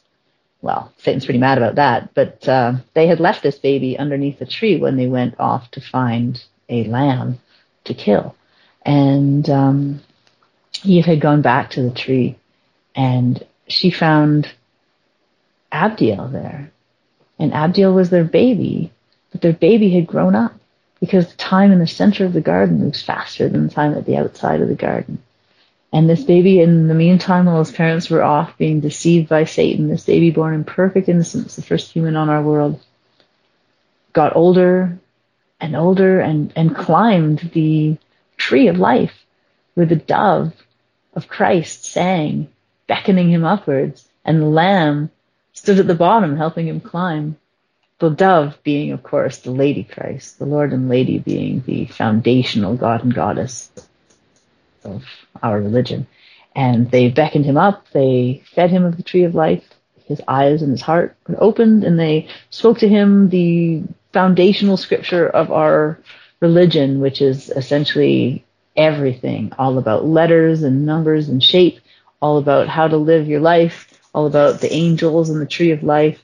Well, 0.61 0.93
Satan's 0.97 1.25
pretty 1.25 1.39
mad 1.39 1.57
about 1.57 1.75
that, 1.75 2.13
but 2.13 2.47
uh, 2.47 2.73
they 2.93 3.07
had 3.07 3.19
left 3.19 3.41
this 3.41 3.57
baby 3.57 3.97
underneath 3.97 4.37
the 4.37 4.45
tree 4.45 4.77
when 4.77 4.95
they 4.95 5.07
went 5.07 5.39
off 5.39 5.71
to 5.71 5.81
find 5.81 6.43
a 6.69 6.83
lamb 6.83 7.39
to 7.85 7.95
kill. 7.95 8.35
And 8.83 9.49
um, 9.49 10.01
Eve 10.83 11.05
had 11.05 11.19
gone 11.19 11.41
back 11.41 11.71
to 11.71 11.81
the 11.81 11.89
tree, 11.89 12.37
and 12.95 13.43
she 13.67 13.89
found 13.89 14.51
Abdiel 15.71 16.31
there. 16.31 16.71
And 17.39 17.53
Abdiel 17.53 17.93
was 17.93 18.09
their 18.09 18.23
baby, 18.23 18.91
but 19.31 19.41
their 19.41 19.53
baby 19.53 19.89
had 19.89 20.07
grown 20.07 20.35
up 20.35 20.53
because 20.99 21.27
the 21.27 21.37
time 21.37 21.71
in 21.71 21.79
the 21.79 21.87
center 21.87 22.25
of 22.25 22.33
the 22.33 22.41
garden 22.41 22.79
moves 22.79 23.01
faster 23.01 23.49
than 23.49 23.67
the 23.67 23.73
time 23.73 23.93
at 23.95 24.05
the 24.05 24.17
outside 24.17 24.61
of 24.61 24.67
the 24.67 24.75
garden. 24.75 25.21
And 25.93 26.09
this 26.09 26.23
baby, 26.23 26.61
in 26.61 26.87
the 26.87 26.93
meantime, 26.93 27.45
while 27.45 27.59
his 27.59 27.71
parents 27.71 28.09
were 28.09 28.23
off 28.23 28.57
being 28.57 28.79
deceived 28.79 29.27
by 29.27 29.43
Satan, 29.43 29.89
this 29.89 30.05
baby 30.05 30.31
born 30.31 30.53
in 30.53 30.63
perfect 30.63 31.09
innocence, 31.09 31.55
the 31.55 31.61
first 31.61 31.91
human 31.91 32.15
on 32.15 32.29
our 32.29 32.41
world, 32.41 32.79
got 34.13 34.35
older 34.35 34.97
and 35.59 35.75
older 35.75 36.21
and, 36.21 36.53
and 36.55 36.75
climbed 36.75 37.39
the 37.53 37.97
tree 38.37 38.67
of 38.67 38.77
life 38.77 39.25
where 39.73 39.85
the 39.85 39.95
dove 39.95 40.53
of 41.13 41.27
Christ 41.27 41.85
sang, 41.85 42.47
beckoning 42.87 43.29
him 43.29 43.43
upwards, 43.43 44.07
and 44.23 44.41
the 44.41 44.45
lamb 44.45 45.09
stood 45.61 45.77
at 45.77 45.85
the 45.85 45.93
bottom 45.93 46.37
helping 46.37 46.67
him 46.67 46.79
climb. 46.81 47.37
The 47.99 48.09
dove 48.09 48.57
being, 48.63 48.93
of 48.93 49.03
course, 49.03 49.37
the 49.37 49.51
Lady 49.51 49.83
Christ, 49.83 50.39
the 50.39 50.45
Lord 50.45 50.73
and 50.73 50.89
Lady 50.89 51.19
being 51.19 51.61
the 51.67 51.85
foundational 51.85 52.75
God 52.75 53.03
and 53.03 53.13
Goddess 53.13 53.69
of 54.83 55.05
our 55.43 55.61
religion. 55.61 56.07
And 56.55 56.89
they 56.89 57.09
beckoned 57.09 57.45
him 57.45 57.57
up, 57.57 57.85
they 57.91 58.41
fed 58.55 58.71
him 58.71 58.85
of 58.85 58.97
the 58.97 59.03
tree 59.03 59.23
of 59.23 59.35
life, 59.35 59.63
his 60.05 60.19
eyes 60.27 60.63
and 60.63 60.71
his 60.71 60.81
heart 60.81 61.15
were 61.27 61.37
opened, 61.37 61.83
and 61.83 61.99
they 61.99 62.27
spoke 62.49 62.79
to 62.79 62.89
him 62.89 63.29
the 63.29 63.83
foundational 64.13 64.77
scripture 64.77 65.27
of 65.27 65.51
our 65.51 65.99
religion, 66.39 67.01
which 67.01 67.21
is 67.21 67.51
essentially 67.51 68.43
everything, 68.75 69.53
all 69.59 69.77
about 69.77 70.05
letters 70.05 70.63
and 70.63 70.87
numbers 70.87 71.29
and 71.29 71.43
shape, 71.43 71.79
all 72.19 72.39
about 72.39 72.67
how 72.67 72.87
to 72.87 72.97
live 72.97 73.27
your 73.27 73.41
life, 73.41 73.90
all 74.13 74.25
about 74.25 74.59
the 74.59 74.71
angels 74.71 75.29
and 75.29 75.41
the 75.41 75.45
tree 75.45 75.71
of 75.71 75.83
life, 75.83 76.21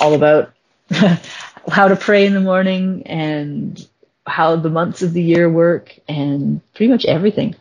all 0.00 0.14
about 0.14 0.52
how 0.90 1.88
to 1.88 1.96
pray 1.96 2.26
in 2.26 2.34
the 2.34 2.40
morning 2.40 3.04
and 3.06 3.86
how 4.26 4.56
the 4.56 4.70
months 4.70 5.02
of 5.02 5.12
the 5.12 5.22
year 5.22 5.50
work 5.50 5.98
and 6.08 6.60
pretty 6.74 6.90
much 6.90 7.04
everything. 7.04 7.54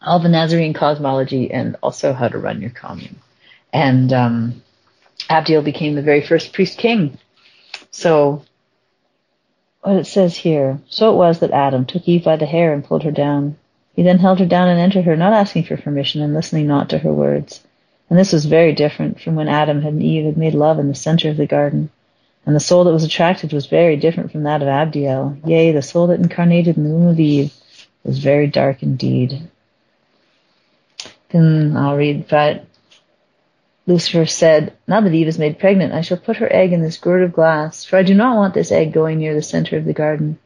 All 0.00 0.20
the 0.20 0.28
Nazarene 0.28 0.74
cosmology 0.74 1.50
and 1.50 1.76
also 1.82 2.12
how 2.12 2.28
to 2.28 2.38
run 2.38 2.60
your 2.60 2.70
commune. 2.70 3.16
And 3.72 4.12
um, 4.12 4.62
Abdiel 5.28 5.62
became 5.62 5.94
the 5.94 6.02
very 6.02 6.24
first 6.24 6.52
priest 6.52 6.78
king. 6.78 7.18
So 7.90 8.44
what 9.80 9.96
it 9.96 10.06
says 10.06 10.36
here, 10.36 10.80
so 10.88 11.12
it 11.12 11.16
was 11.16 11.40
that 11.40 11.50
Adam 11.50 11.84
took 11.84 12.06
Eve 12.06 12.24
by 12.24 12.36
the 12.36 12.46
hair 12.46 12.72
and 12.72 12.84
pulled 12.84 13.02
her 13.02 13.10
down. 13.10 13.56
He 13.98 14.04
then 14.04 14.20
held 14.20 14.38
her 14.38 14.46
down 14.46 14.68
and 14.68 14.78
entered 14.78 15.06
her, 15.06 15.16
not 15.16 15.32
asking 15.32 15.64
for 15.64 15.76
permission 15.76 16.22
and 16.22 16.32
listening 16.32 16.68
not 16.68 16.88
to 16.90 16.98
her 16.98 17.12
words. 17.12 17.64
And 18.08 18.16
this 18.16 18.32
was 18.32 18.44
very 18.44 18.72
different 18.72 19.20
from 19.20 19.34
when 19.34 19.48
Adam 19.48 19.84
and 19.84 20.00
Eve 20.00 20.24
had 20.24 20.36
made 20.36 20.54
love 20.54 20.78
in 20.78 20.86
the 20.86 20.94
center 20.94 21.28
of 21.30 21.36
the 21.36 21.48
garden. 21.48 21.90
And 22.46 22.54
the 22.54 22.60
soul 22.60 22.84
that 22.84 22.92
was 22.92 23.02
attracted 23.02 23.52
was 23.52 23.66
very 23.66 23.96
different 23.96 24.30
from 24.30 24.44
that 24.44 24.62
of 24.62 24.68
Abdiel. 24.68 25.36
Yea, 25.44 25.72
the 25.72 25.82
soul 25.82 26.06
that 26.06 26.20
incarnated 26.20 26.76
in 26.76 26.84
the 26.84 26.90
womb 26.90 27.08
of 27.08 27.18
Eve 27.18 27.52
was 28.04 28.20
very 28.20 28.46
dark 28.46 28.84
indeed. 28.84 29.48
Then 31.30 31.76
I'll 31.76 31.96
read, 31.96 32.28
but 32.28 32.66
Lucifer 33.88 34.26
said, 34.26 34.74
Now 34.86 35.00
that 35.00 35.12
Eve 35.12 35.26
is 35.26 35.40
made 35.40 35.58
pregnant, 35.58 35.92
I 35.92 36.02
shall 36.02 36.18
put 36.18 36.36
her 36.36 36.52
egg 36.52 36.72
in 36.72 36.82
this 36.82 36.98
gourd 36.98 37.24
of 37.24 37.32
glass, 37.32 37.84
for 37.84 37.96
I 37.96 38.04
do 38.04 38.14
not 38.14 38.36
want 38.36 38.54
this 38.54 38.70
egg 38.70 38.92
going 38.92 39.18
near 39.18 39.34
the 39.34 39.42
center 39.42 39.76
of 39.76 39.86
the 39.86 39.92
garden. 39.92 40.38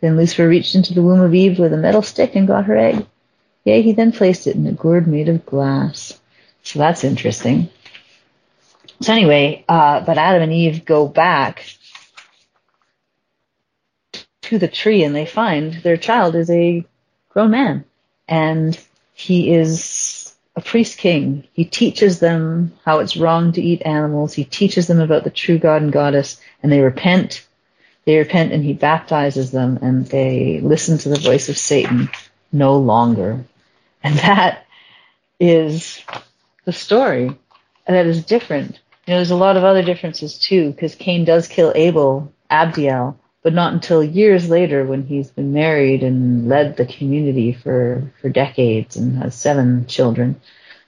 Then 0.00 0.16
Lucifer 0.16 0.48
reached 0.48 0.74
into 0.74 0.94
the 0.94 1.02
womb 1.02 1.20
of 1.20 1.34
Eve 1.34 1.58
with 1.58 1.72
a 1.72 1.78
metal 1.78 2.02
stick 2.02 2.34
and 2.34 2.46
got 2.46 2.66
her 2.66 2.76
egg. 2.76 3.06
Yea, 3.64 3.82
he 3.82 3.92
then 3.92 4.12
placed 4.12 4.46
it 4.46 4.56
in 4.56 4.66
a 4.66 4.72
gourd 4.72 5.06
made 5.06 5.28
of 5.28 5.46
glass. 5.46 6.18
So 6.62 6.78
that's 6.78 7.04
interesting. 7.04 7.68
So 9.00 9.12
anyway, 9.12 9.64
uh, 9.68 10.00
but 10.00 10.18
Adam 10.18 10.42
and 10.42 10.52
Eve 10.52 10.84
go 10.84 11.06
back 11.06 11.64
to 14.42 14.58
the 14.58 14.68
tree 14.68 15.02
and 15.02 15.14
they 15.14 15.26
find 15.26 15.74
their 15.74 15.96
child 15.96 16.34
is 16.34 16.50
a 16.50 16.84
grown 17.28 17.50
man 17.50 17.84
and 18.28 18.78
he 19.12 19.52
is 19.52 20.34
a 20.54 20.60
priest 20.60 20.98
king. 20.98 21.46
He 21.52 21.64
teaches 21.64 22.20
them 22.20 22.72
how 22.84 23.00
it's 23.00 23.16
wrong 23.16 23.52
to 23.52 23.62
eat 23.62 23.82
animals. 23.84 24.32
He 24.32 24.44
teaches 24.44 24.86
them 24.86 25.00
about 25.00 25.24
the 25.24 25.30
true 25.30 25.58
God 25.58 25.82
and 25.82 25.92
goddess 25.92 26.40
and 26.62 26.70
they 26.70 26.80
repent. 26.80 27.46
They 28.06 28.18
repent 28.18 28.52
and 28.52 28.64
he 28.64 28.72
baptizes 28.72 29.50
them 29.50 29.78
and 29.82 30.06
they 30.06 30.60
listen 30.60 30.98
to 30.98 31.08
the 31.10 31.20
voice 31.20 31.48
of 31.48 31.58
Satan 31.58 32.08
no 32.52 32.78
longer. 32.78 33.44
And 34.02 34.16
that 34.20 34.66
is 35.40 36.02
the 36.64 36.72
story 36.72 37.36
And 37.86 37.96
that 37.96 38.06
is 38.06 38.24
different. 38.24 38.80
You 39.06 39.14
know, 39.14 39.18
there's 39.18 39.30
a 39.30 39.36
lot 39.36 39.56
of 39.56 39.64
other 39.64 39.82
differences 39.82 40.38
too, 40.38 40.72
because 40.72 40.94
Cain 40.94 41.24
does 41.24 41.48
kill 41.48 41.72
Abel, 41.74 42.32
Abdiel, 42.50 43.16
but 43.42 43.54
not 43.54 43.72
until 43.72 44.02
years 44.02 44.50
later 44.50 44.84
when 44.84 45.06
he's 45.06 45.30
been 45.30 45.52
married 45.52 46.02
and 46.02 46.48
led 46.48 46.76
the 46.76 46.86
community 46.86 47.52
for, 47.52 48.10
for 48.20 48.28
decades 48.28 48.96
and 48.96 49.18
has 49.18 49.34
seven 49.34 49.86
children, 49.86 50.40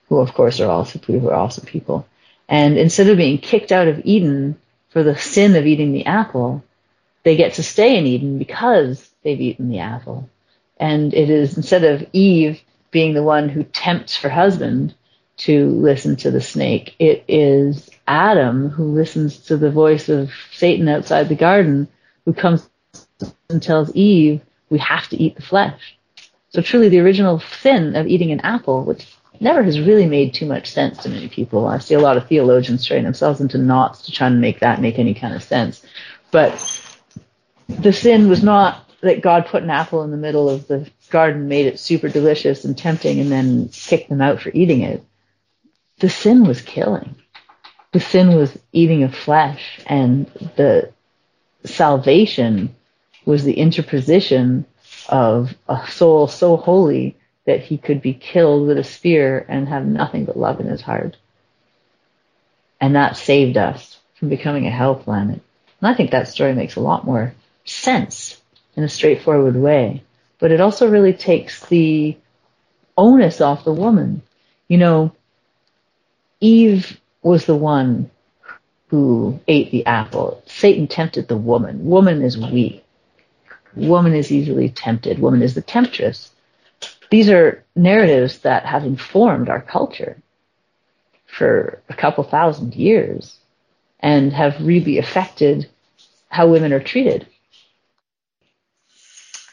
who 0.08 0.18
of 0.18 0.34
course 0.34 0.60
are 0.60 0.70
also 0.70 0.98
who 0.98 1.28
are 1.28 1.34
also 1.34 1.62
people. 1.64 2.06
And 2.48 2.78
instead 2.78 3.08
of 3.08 3.16
being 3.16 3.38
kicked 3.38 3.72
out 3.72 3.88
of 3.88 4.00
Eden 4.04 4.58
for 4.88 5.04
the 5.04 5.16
sin 5.16 5.54
of 5.54 5.66
eating 5.66 5.92
the 5.92 6.06
apple, 6.06 6.64
they 7.28 7.36
get 7.36 7.52
to 7.52 7.62
stay 7.62 7.98
in 7.98 8.06
Eden 8.06 8.38
because 8.38 9.06
they've 9.22 9.38
eaten 9.38 9.68
the 9.68 9.80
apple. 9.80 10.30
And 10.78 11.12
it 11.12 11.28
is 11.28 11.58
instead 11.58 11.84
of 11.84 12.08
Eve 12.14 12.62
being 12.90 13.12
the 13.12 13.22
one 13.22 13.50
who 13.50 13.64
tempts 13.64 14.16
her 14.16 14.30
husband, 14.30 14.94
to 15.36 15.68
listen 15.68 16.16
to 16.16 16.30
the 16.30 16.40
snake. 16.40 16.96
It 16.98 17.24
is 17.28 17.90
Adam 18.06 18.70
who 18.70 18.84
listens 18.84 19.38
to 19.46 19.58
the 19.58 19.70
voice 19.70 20.08
of 20.08 20.32
Satan 20.52 20.88
outside 20.88 21.28
the 21.28 21.34
garden 21.34 21.86
who 22.24 22.32
comes 22.32 22.66
and 23.50 23.62
tells 23.62 23.94
Eve, 23.94 24.40
we 24.70 24.78
have 24.78 25.06
to 25.10 25.16
eat 25.16 25.36
the 25.36 25.42
flesh. 25.42 25.98
So 26.48 26.62
truly 26.62 26.88
the 26.88 27.00
original 27.00 27.40
sin 27.60 27.94
of 27.94 28.06
eating 28.06 28.32
an 28.32 28.40
apple, 28.40 28.84
which 28.84 29.06
never 29.38 29.62
has 29.62 29.78
really 29.78 30.06
made 30.06 30.32
too 30.32 30.46
much 30.46 30.70
sense 30.70 30.96
to 31.02 31.10
many 31.10 31.28
people. 31.28 31.66
I 31.66 31.78
see 31.78 31.94
a 31.94 32.00
lot 32.00 32.16
of 32.16 32.26
theologians 32.26 32.80
strain 32.80 33.04
themselves 33.04 33.42
into 33.42 33.58
knots 33.58 34.06
to 34.06 34.12
try 34.12 34.28
and 34.28 34.40
make 34.40 34.60
that 34.60 34.80
make 34.80 34.98
any 34.98 35.12
kind 35.12 35.34
of 35.34 35.42
sense. 35.42 35.84
But 36.30 36.58
the 37.68 37.92
sin 37.92 38.28
was 38.28 38.42
not 38.42 38.84
that 39.00 39.22
God 39.22 39.46
put 39.46 39.62
an 39.62 39.70
apple 39.70 40.02
in 40.02 40.10
the 40.10 40.16
middle 40.16 40.50
of 40.50 40.66
the 40.66 40.90
garden, 41.10 41.48
made 41.48 41.66
it 41.66 41.78
super 41.78 42.08
delicious 42.08 42.64
and 42.64 42.76
tempting, 42.76 43.20
and 43.20 43.30
then 43.30 43.68
kicked 43.68 44.08
them 44.08 44.20
out 44.20 44.40
for 44.40 44.50
eating 44.52 44.82
it 44.82 45.04
the 45.98 46.08
sin 46.08 46.44
was 46.46 46.60
killing. 46.60 47.16
The 47.92 48.00
sin 48.00 48.34
was 48.34 48.56
eating 48.72 49.02
of 49.02 49.14
flesh, 49.14 49.80
and 49.86 50.26
the 50.56 50.92
salvation 51.64 52.74
was 53.24 53.44
the 53.44 53.54
interposition 53.54 54.66
of 55.08 55.54
a 55.68 55.86
soul 55.88 56.28
so 56.28 56.56
holy 56.56 57.16
that 57.46 57.62
he 57.62 57.78
could 57.78 58.02
be 58.02 58.12
killed 58.12 58.68
with 58.68 58.78
a 58.78 58.84
spear 58.84 59.44
and 59.48 59.68
have 59.68 59.86
nothing 59.86 60.24
but 60.24 60.38
love 60.38 60.60
in 60.60 60.66
his 60.66 60.82
heart. 60.82 61.16
And 62.80 62.94
that 62.94 63.16
saved 63.16 63.56
us 63.56 63.98
from 64.18 64.28
becoming 64.28 64.66
a 64.66 64.70
hell 64.70 64.94
planet. 64.94 65.40
And 65.80 65.88
I 65.88 65.94
think 65.94 66.10
that 66.10 66.28
story 66.28 66.54
makes 66.54 66.76
a 66.76 66.80
lot 66.80 67.06
more 67.06 67.34
sense 67.68 68.40
in 68.76 68.84
a 68.84 68.88
straightforward 68.88 69.56
way. 69.56 70.02
But 70.38 70.52
it 70.52 70.60
also 70.60 70.88
really 70.88 71.12
takes 71.12 71.64
the 71.66 72.16
onus 72.96 73.40
off 73.40 73.64
the 73.64 73.72
woman. 73.72 74.22
You 74.68 74.78
know, 74.78 75.12
Eve 76.40 77.00
was 77.22 77.46
the 77.46 77.56
one 77.56 78.10
who 78.88 79.40
ate 79.48 79.70
the 79.70 79.86
apple. 79.86 80.42
Satan 80.46 80.86
tempted 80.86 81.28
the 81.28 81.36
woman. 81.36 81.84
Woman 81.84 82.22
is 82.22 82.38
weak. 82.38 82.84
Woman 83.74 84.14
is 84.14 84.32
easily 84.32 84.70
tempted. 84.70 85.18
Woman 85.18 85.42
is 85.42 85.54
the 85.54 85.62
temptress. 85.62 86.30
These 87.10 87.28
are 87.30 87.64
narratives 87.74 88.40
that 88.40 88.64
have 88.66 88.84
informed 88.84 89.48
our 89.48 89.60
culture 89.60 90.20
for 91.26 91.80
a 91.88 91.94
couple 91.94 92.24
thousand 92.24 92.74
years 92.74 93.36
and 94.00 94.32
have 94.32 94.64
really 94.64 94.98
affected 94.98 95.68
how 96.28 96.48
women 96.48 96.72
are 96.72 96.80
treated. 96.80 97.26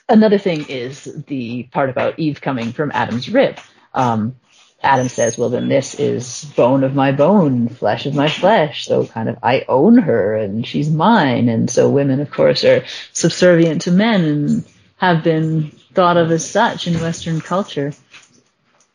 Another 0.08 0.38
thing 0.38 0.66
is 0.70 1.04
the 1.28 1.64
part 1.64 1.90
about 1.90 2.20
Eve 2.20 2.40
coming 2.42 2.74
from 2.74 2.92
Adam's 2.94 3.30
rib. 3.30 3.58
Um, 3.94 4.36
Adam 4.84 5.10
says, 5.10 5.38
well, 5.38 5.50
then 5.50 5.68
this 5.68 5.96
is 5.96 6.46
bone 6.56 6.84
of 6.84 6.94
my 6.94 7.12
bone, 7.12 7.70
flesh 7.70 8.06
of 8.06 8.14
my 8.14 8.30
flesh. 8.30 8.86
So 8.86 9.08
kind 9.08 9.30
of 9.30 9.40
I 9.42 9.66
own 9.68 9.98
her 9.98 10.36
and 10.36 10.66
she's 10.66 10.92
mine. 10.92 11.50
And 11.50 11.70
so 11.70 11.90
women, 11.90 12.20
of 12.20 12.30
course, 12.30 12.64
are 12.64 12.86
subservient 13.14 13.82
to 13.84 13.92
men 13.92 14.24
and 14.24 14.66
have 14.98 15.24
been 15.24 15.72
thought 15.94 16.18
of 16.18 16.30
as 16.32 16.48
such 16.48 16.88
in 16.88 17.02
Western 17.02 17.42
culture. 17.42 17.94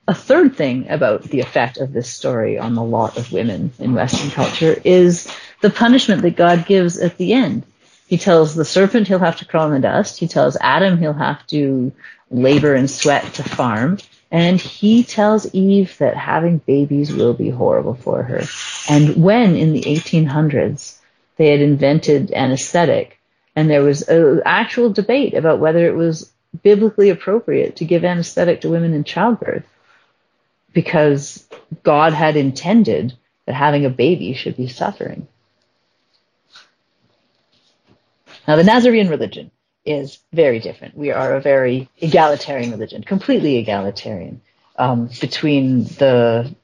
A 0.07 0.14
third 0.14 0.57
thing 0.57 0.88
about 0.88 1.25
the 1.25 1.40
effect 1.40 1.79
of 1.79 1.92
this 1.92 2.09
story 2.09 2.59
on 2.59 2.75
the 2.75 2.83
lot 2.83 3.16
of 3.16 3.33
women 3.33 3.73
in 3.79 3.94
Western 3.94 4.31
culture 4.31 4.81
is 4.85 5.33
the 5.61 5.70
punishment 5.70 6.23
that 6.23 6.37
God 6.37 6.66
gives 6.66 6.99
at 6.99 7.16
the 7.16 7.33
end. 7.33 7.64
He 8.11 8.18
tells 8.18 8.57
the 8.57 8.64
serpent 8.64 9.07
he'll 9.07 9.20
have 9.20 9.37
to 9.37 9.44
crawl 9.44 9.68
in 9.68 9.73
the 9.73 9.79
dust. 9.79 10.18
He 10.18 10.27
tells 10.27 10.57
Adam 10.61 10.99
he'll 10.99 11.12
have 11.12 11.46
to 11.46 11.92
labor 12.29 12.75
and 12.75 12.90
sweat 12.90 13.35
to 13.35 13.44
farm. 13.44 13.99
And 14.33 14.61
he 14.61 15.05
tells 15.05 15.55
Eve 15.55 15.96
that 15.99 16.16
having 16.16 16.59
babies 16.59 17.12
will 17.12 17.35
be 17.35 17.51
horrible 17.51 17.94
for 17.94 18.25
her. 18.25 18.42
And 18.88 19.23
when 19.23 19.55
in 19.55 19.73
the 19.73 19.83
1800s 19.83 20.99
they 21.37 21.53
had 21.53 21.61
invented 21.61 22.33
anesthetic, 22.33 23.20
and 23.55 23.70
there 23.70 23.85
was 23.85 24.03
an 24.09 24.42
actual 24.44 24.92
debate 24.92 25.35
about 25.35 25.61
whether 25.61 25.87
it 25.87 25.94
was 25.94 26.33
biblically 26.64 27.11
appropriate 27.11 27.77
to 27.77 27.85
give 27.85 28.05
anesthetic 28.05 28.62
to 28.62 28.70
women 28.70 28.92
in 28.92 29.05
childbirth, 29.05 29.66
because 30.73 31.46
God 31.85 32.12
had 32.12 32.35
intended 32.35 33.14
that 33.46 33.55
having 33.55 33.85
a 33.87 33.90
baby 33.90 34.35
should 34.35 34.57
be 34.57 34.66
suffering. 34.66 35.29
Now, 38.46 38.57
the 38.57 38.64
Nazarene 38.64 39.09
religion 39.09 39.50
is 39.85 40.18
very 40.33 40.61
different. 40.61 40.96
We 40.96 41.11
are 41.11 41.35
a 41.35 41.40
very 41.40 41.88
egalitarian 41.98 42.70
religion, 42.70 43.03
completely 43.03 43.57
egalitarian, 43.57 44.40
um, 44.76 45.11
between 45.20 45.85
the 45.85 46.55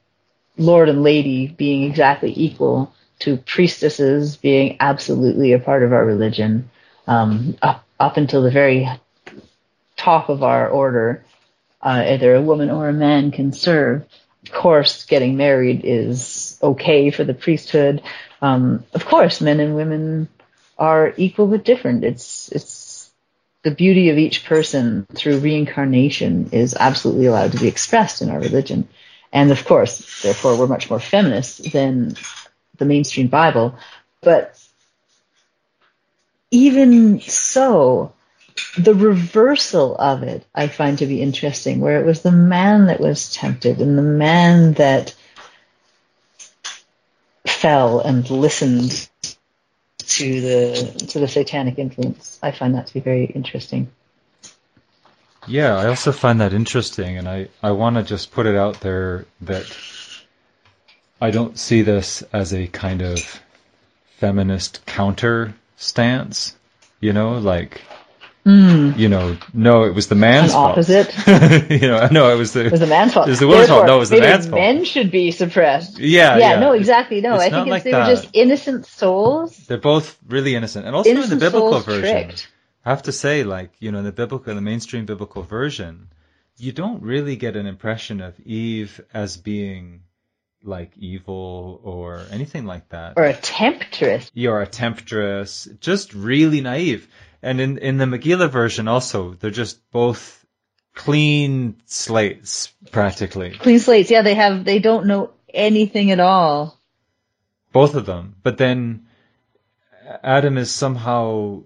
Lord 0.57 0.89
and 0.89 1.03
Lady 1.03 1.47
being 1.47 1.83
exactly 1.83 2.33
equal 2.35 2.93
to 3.19 3.37
priestesses 3.37 4.37
being 4.37 4.77
absolutely 4.79 5.53
a 5.53 5.59
part 5.59 5.83
of 5.83 5.93
our 5.93 6.05
religion, 6.05 6.69
um, 7.07 7.57
up, 7.61 7.83
up 7.99 8.17
until 8.17 8.43
the 8.43 8.51
very 8.51 8.87
top 9.95 10.29
of 10.29 10.43
our 10.43 10.69
order, 10.69 11.23
uh, 11.81 12.03
either 12.07 12.35
a 12.35 12.41
woman 12.41 12.69
or 12.69 12.89
a 12.89 12.93
man 12.93 13.31
can 13.31 13.51
serve. 13.51 14.05
Of 14.43 14.51
course, 14.51 15.05
getting 15.05 15.35
married 15.35 15.81
is 15.83 16.59
okay 16.61 17.09
for 17.09 17.23
the 17.23 17.33
priesthood. 17.33 18.01
Um, 18.41 18.85
of 18.93 19.05
course, 19.05 19.41
men 19.41 19.59
and 19.59 19.75
women 19.75 20.29
are 20.77 21.13
equal 21.17 21.47
but 21.47 21.65
different. 21.65 22.03
It's 22.03 22.49
it's 22.51 23.09
the 23.63 23.71
beauty 23.71 24.09
of 24.09 24.17
each 24.17 24.45
person 24.45 25.05
through 25.13 25.39
reincarnation 25.39 26.49
is 26.51 26.75
absolutely 26.79 27.25
allowed 27.25 27.51
to 27.51 27.59
be 27.59 27.67
expressed 27.67 28.21
in 28.21 28.29
our 28.29 28.39
religion. 28.39 28.87
And 29.33 29.51
of 29.51 29.65
course, 29.65 30.21
therefore, 30.21 30.57
we're 30.57 30.67
much 30.67 30.89
more 30.89 30.99
feminist 30.99 31.71
than 31.71 32.15
the 32.77 32.85
mainstream 32.85 33.27
Bible. 33.27 33.77
But 34.21 34.57
even 36.51 37.19
so, 37.21 38.13
the 38.77 38.95
reversal 38.95 39.95
of 39.97 40.23
it 40.23 40.45
I 40.55 40.67
find 40.67 40.97
to 40.99 41.05
be 41.05 41.21
interesting, 41.21 41.81
where 41.81 41.99
it 41.99 42.05
was 42.05 42.21
the 42.21 42.31
man 42.31 42.85
that 42.85 43.01
was 43.01 43.33
tempted 43.33 43.81
and 43.81 43.97
the 43.97 44.01
man 44.01 44.73
that 44.73 45.13
fell 47.45 47.99
and 47.99 48.29
listened 48.29 49.09
to 50.17 50.41
the 50.41 51.05
to 51.07 51.19
the 51.19 51.27
satanic 51.27 51.77
influence. 51.77 52.39
I 52.41 52.51
find 52.51 52.75
that 52.75 52.87
to 52.87 52.93
be 52.93 52.99
very 52.99 53.25
interesting. 53.25 53.89
Yeah, 55.47 55.77
I 55.77 55.87
also 55.87 56.11
find 56.11 56.41
that 56.41 56.53
interesting, 56.53 57.17
and 57.17 57.27
I, 57.29 57.47
I 57.63 57.71
want 57.71 57.95
to 57.95 58.03
just 58.03 58.31
put 58.31 58.45
it 58.45 58.55
out 58.55 58.81
there 58.81 59.25
that 59.41 59.65
I 61.21 61.31
don't 61.31 61.57
see 61.57 61.83
this 61.83 62.21
as 62.33 62.53
a 62.53 62.67
kind 62.67 63.01
of 63.01 63.41
feminist 64.17 64.85
counter 64.85 65.53
stance. 65.77 66.55
You 66.99 67.13
know, 67.13 67.37
like 67.37 67.81
Mm. 68.47 68.97
You 68.97 69.09
know, 69.09 69.37
no, 69.53 69.83
it 69.83 69.93
was 69.93 70.07
the 70.07 70.15
man's 70.15 70.51
An 70.53 70.57
opposite. 70.57 71.11
fault. 71.11 71.69
you 71.69 71.87
know, 71.89 72.07
no, 72.09 72.33
it 72.33 72.37
was 72.37 72.53
the 72.53 72.67
it 72.67 72.71
was 72.71 72.79
the 72.79 72.87
man's 72.87 73.13
fault. 73.13 73.27
It 73.27 73.31
was 73.31 73.39
the 73.41 73.47
woman's 73.47 73.67
fault. 73.67 73.85
No, 73.85 73.97
it 73.97 73.99
was 73.99 74.09
the 74.09 74.21
man's 74.21 74.45
fault. 74.45 74.61
Men 74.61 74.85
should 74.85 75.11
be 75.11 75.31
suppressed. 75.31 75.99
Yeah, 75.99 76.37
yeah. 76.37 76.51
yeah. 76.53 76.59
no, 76.59 76.71
exactly. 76.71 77.19
No, 77.19 77.35
It's 77.35 77.43
I 77.43 77.49
think 77.49 77.67
like 77.67 77.79
it's, 77.79 77.83
they 77.83 77.91
were 77.91 78.05
that. 78.05 78.09
just 78.09 78.29
innocent 78.31 78.85
souls. 78.85 79.57
They're 79.67 79.77
both 79.77 80.17
really 80.25 80.55
innocent, 80.55 80.85
and 80.85 80.95
also 80.95 81.09
in 81.09 81.29
the 81.29 81.35
biblical 81.35 81.79
version, 81.81 82.01
tricked. 82.27 82.47
I 82.85 82.89
have 82.91 83.03
to 83.03 83.11
say, 83.11 83.43
like 83.43 83.71
you 83.79 83.91
know, 83.91 83.99
in 83.99 84.05
the 84.05 84.13
biblical, 84.13 84.55
the 84.55 84.61
mainstream 84.61 85.05
biblical 85.05 85.43
version, 85.43 86.07
you 86.55 86.71
don't 86.71 87.03
really 87.03 87.35
get 87.35 87.57
an 87.57 87.65
impression 87.65 88.21
of 88.21 88.39
Eve 88.39 89.01
as 89.13 89.35
being 89.35 90.03
like 90.63 90.91
evil 90.97 91.81
or 91.83 92.23
anything 92.31 92.65
like 92.65 92.87
that. 92.89 93.13
Or 93.17 93.25
a 93.25 93.33
temptress. 93.33 94.31
You're 94.33 94.61
a 94.61 94.67
temptress, 94.67 95.67
just 95.81 96.13
really 96.13 96.61
naive. 96.61 97.09
And 97.41 97.61
in 97.61 97.77
in 97.77 97.97
the 97.97 98.05
Megillah 98.05 98.49
version, 98.49 98.87
also, 98.87 99.33
they're 99.35 99.51
just 99.51 99.89
both 99.91 100.45
clean 100.95 101.75
slates, 101.85 102.73
practically. 102.91 103.51
Clean 103.51 103.79
slates. 103.79 104.09
Yeah, 104.09 104.23
they 104.23 104.33
have. 104.35 104.65
They 104.65 104.79
don't 104.79 105.05
know 105.05 105.31
anything 105.53 106.11
at 106.11 106.19
all. 106.19 106.79
both 107.71 107.95
of 107.95 108.05
them. 108.05 108.35
But 108.41 108.57
then 108.57 109.05
Adam 110.23 110.57
is 110.57 110.71
somehow 110.71 111.63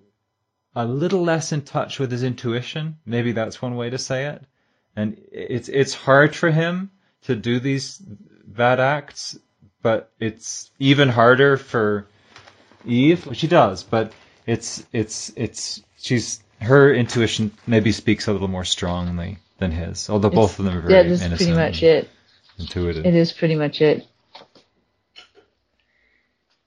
a 0.76 0.86
little 0.86 1.24
less 1.24 1.52
in 1.52 1.62
touch 1.62 2.00
with 2.00 2.12
his 2.12 2.24
intuition. 2.24 2.98
Maybe 3.06 3.32
that's 3.32 3.62
one 3.62 3.76
way 3.76 3.90
to 3.90 3.98
say 3.98 4.26
it. 4.26 4.44
And 4.96 5.18
it's 5.32 5.70
it's 5.70 5.94
hard 5.94 6.36
for 6.36 6.52
him 6.52 6.92
to 7.24 7.36
do 7.36 7.60
these 7.60 7.98
bad 8.46 8.80
acts, 8.82 9.38
but 9.82 10.12
it's 10.20 10.70
even 10.80 11.08
harder 11.08 11.56
for 11.56 12.08
Eve. 12.86 13.30
She 13.34 13.48
does, 13.48 13.84
but 13.84 14.12
it's 14.52 14.86
it's 14.92 15.32
it's 15.36 15.82
she's 15.98 16.44
her 16.60 16.94
intuition 16.94 17.52
maybe 17.66 17.92
speaks 17.92 18.28
a 18.28 18.34
little 18.34 18.48
more 18.48 18.66
strongly 18.66 19.38
than 19.60 19.72
his. 19.72 20.10
Although 20.10 20.30
both 20.30 20.60
of 20.60 20.66
them 20.66 20.78
are 20.78 20.82
very 20.82 20.94
yeah, 20.94 21.04
that's 21.04 21.22
innocent, 21.22 21.38
pretty 21.38 21.54
much 21.54 21.84
it. 21.84 22.10
intuitive. 22.60 23.06
It 23.06 23.16
is 23.16 23.32
pretty 23.32 23.56
much 23.56 23.82
it. 23.82 24.06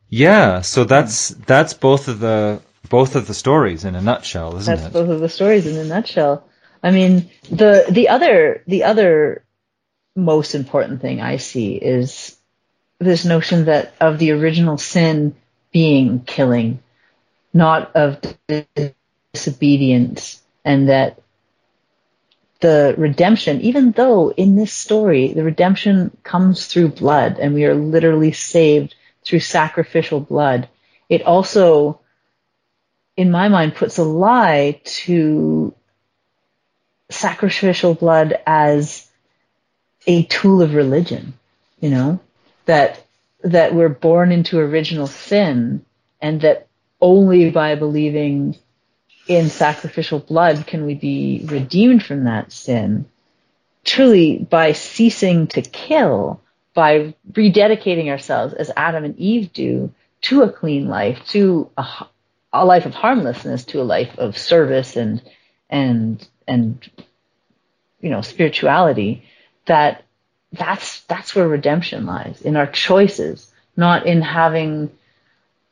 Yeah, 0.09 0.63
so 0.63 0.85
that's 0.85 1.29
that's 1.29 1.75
both 1.75 2.09
of 2.09 2.21
the 2.21 2.63
both 2.89 3.17
of 3.17 3.27
the 3.27 3.35
stories 3.35 3.85
in 3.85 3.95
a 3.95 4.01
nutshell, 4.01 4.57
isn't 4.57 4.73
That's 4.73 4.81
it? 4.81 4.93
That's 4.93 4.95
both 4.95 5.11
of 5.11 5.21
the 5.21 5.29
stories 5.29 5.67
in 5.67 5.77
a 5.77 5.85
nutshell. 5.85 6.47
I 6.83 6.91
mean, 6.91 7.31
the 7.51 7.85
the 7.91 8.09
other 8.09 8.63
the 8.67 8.85
other 8.85 9.45
most 10.17 10.55
important 10.55 11.03
thing 11.03 11.21
I 11.21 11.37
see 11.37 11.75
is 11.75 12.37
this 12.99 13.25
notion 13.25 13.67
that 13.67 13.95
of 14.01 14.19
the 14.19 14.31
original 14.31 14.79
sin 14.79 15.35
being 15.73 16.21
killing, 16.21 16.81
not 17.55 17.95
of 17.95 18.21
disobedience, 19.33 20.43
and 20.65 20.89
that 20.89 21.23
the 22.61 22.95
redemption, 22.99 23.61
even 23.61 23.93
though 23.93 24.31
in 24.31 24.57
this 24.57 24.73
story 24.73 25.33
the 25.33 25.45
redemption 25.45 26.17
comes 26.23 26.67
through 26.67 26.89
blood 26.89 27.39
and 27.39 27.55
we 27.55 27.65
are 27.65 27.75
literally 27.75 28.33
saved 28.33 28.95
through 29.25 29.41
sacrificial 29.41 30.21
blood, 30.21 30.69
it 31.09 31.23
also, 31.23 32.01
in 33.17 33.31
my 33.31 33.49
mind, 33.49 33.75
puts 33.75 33.99
a 33.99 34.05
lie 34.05 34.81
to 34.85 35.75
sacrificial 37.11 37.95
blood 37.95 38.39
as 38.47 39.09
a 40.07 40.25
tool 40.25 40.63
of 40.63 40.75
religion, 40.75 41.35
you 41.81 41.91
know, 41.91 42.19
that 42.65 43.07
that 43.43 43.75
we're 43.75 43.91
born 43.91 44.33
into 44.33 44.59
original 44.59 45.07
sin 45.07 45.85
and 46.21 46.41
that 46.41 46.67
only 47.05 47.51
by 47.51 47.75
believing 47.75 48.57
in 49.29 49.51
sacrificial 49.51 50.19
blood 50.19 50.67
can 50.67 50.87
we 50.87 50.95
be 50.95 51.45
redeemed 51.45 52.03
from 52.03 52.25
that 52.25 52.51
sin. 52.51 53.05
Truly, 53.85 54.39
by 54.39 54.73
ceasing 54.73 55.47
to 55.49 55.61
kill, 55.61 56.41
by 56.73 57.15
rededicating 57.31 58.09
ourselves 58.09 58.55
as 58.55 58.71
Adam 58.75 59.05
and 59.05 59.19
Eve 59.19 59.53
do 59.53 59.93
to 60.23 60.45
a 60.45 60.51
clean 60.51 60.89
life, 60.89 61.21
to 61.29 61.71
a 62.55 62.65
life 62.65 62.87
of 62.87 62.95
harmlessness, 62.95 63.65
to 63.67 63.83
a 63.83 63.85
life 63.85 64.19
of 64.19 64.39
service 64.39 64.97
and 64.97 65.21
and 65.69 66.27
and 66.49 66.91
you 68.01 68.09
know 68.09 68.23
spirituality, 68.23 69.25
that 69.67 70.05
that's 70.53 71.01
that's 71.03 71.35
where 71.35 71.47
redemption 71.47 72.07
lies 72.07 72.41
in 72.41 72.57
our 72.57 72.67
choices, 72.67 73.53
not 73.77 74.07
in 74.07 74.23
having 74.23 74.91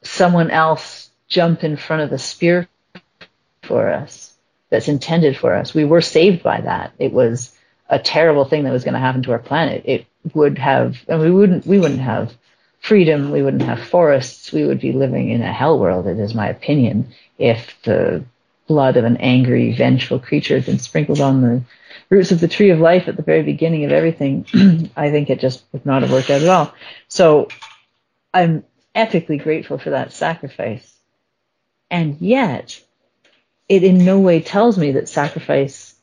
someone 0.02 0.50
else 0.50 1.08
jump 1.32 1.64
in 1.64 1.76
front 1.76 2.02
of 2.02 2.10
the 2.10 2.18
spear 2.18 2.68
for 3.62 3.88
us 3.88 4.34
that's 4.68 4.88
intended 4.88 5.36
for 5.36 5.54
us. 5.54 5.72
We 5.72 5.86
were 5.86 6.02
saved 6.02 6.42
by 6.42 6.60
that. 6.60 6.92
It 6.98 7.12
was 7.12 7.56
a 7.88 7.98
terrible 7.98 8.44
thing 8.44 8.64
that 8.64 8.72
was 8.72 8.84
going 8.84 8.94
to 8.94 9.00
happen 9.00 9.22
to 9.22 9.32
our 9.32 9.38
planet. 9.38 9.82
It 9.86 10.06
would 10.34 10.58
have, 10.58 10.98
and 11.08 11.20
we 11.20 11.30
wouldn't, 11.30 11.66
we 11.66 11.78
wouldn't 11.78 12.00
have 12.00 12.34
freedom. 12.80 13.30
We 13.30 13.42
wouldn't 13.42 13.62
have 13.62 13.82
forests. 13.82 14.52
We 14.52 14.64
would 14.64 14.80
be 14.80 14.92
living 14.92 15.30
in 15.30 15.40
a 15.40 15.52
hell 15.52 15.78
world. 15.78 16.06
It 16.06 16.18
is 16.18 16.34
my 16.34 16.48
opinion 16.48 17.14
if 17.38 17.80
the 17.82 18.24
blood 18.66 18.98
of 18.98 19.04
an 19.04 19.16
angry, 19.16 19.72
vengeful 19.72 20.18
creature 20.18 20.56
had 20.56 20.66
been 20.66 20.78
sprinkled 20.78 21.20
on 21.20 21.40
the 21.40 21.62
roots 22.10 22.30
of 22.30 22.40
the 22.40 22.48
tree 22.48 22.70
of 22.70 22.78
life 22.78 23.08
at 23.08 23.16
the 23.16 23.22
very 23.22 23.42
beginning 23.42 23.84
of 23.84 23.92
everything, 23.92 24.46
I 24.96 25.10
think 25.10 25.30
it 25.30 25.40
just 25.40 25.64
would 25.72 25.86
not 25.86 26.02
have 26.02 26.12
worked 26.12 26.30
out 26.30 26.42
at 26.42 26.48
all. 26.48 26.74
So 27.08 27.48
I'm 28.34 28.64
epically 28.94 29.42
grateful 29.42 29.78
for 29.78 29.90
that 29.90 30.12
sacrifice. 30.12 30.91
And 31.92 32.16
yet, 32.22 32.80
it 33.68 33.84
in 33.84 34.04
no 34.04 34.18
way 34.18 34.40
tells 34.40 34.78
me 34.78 34.92
that 34.92 35.10
sacrifice 35.10 35.94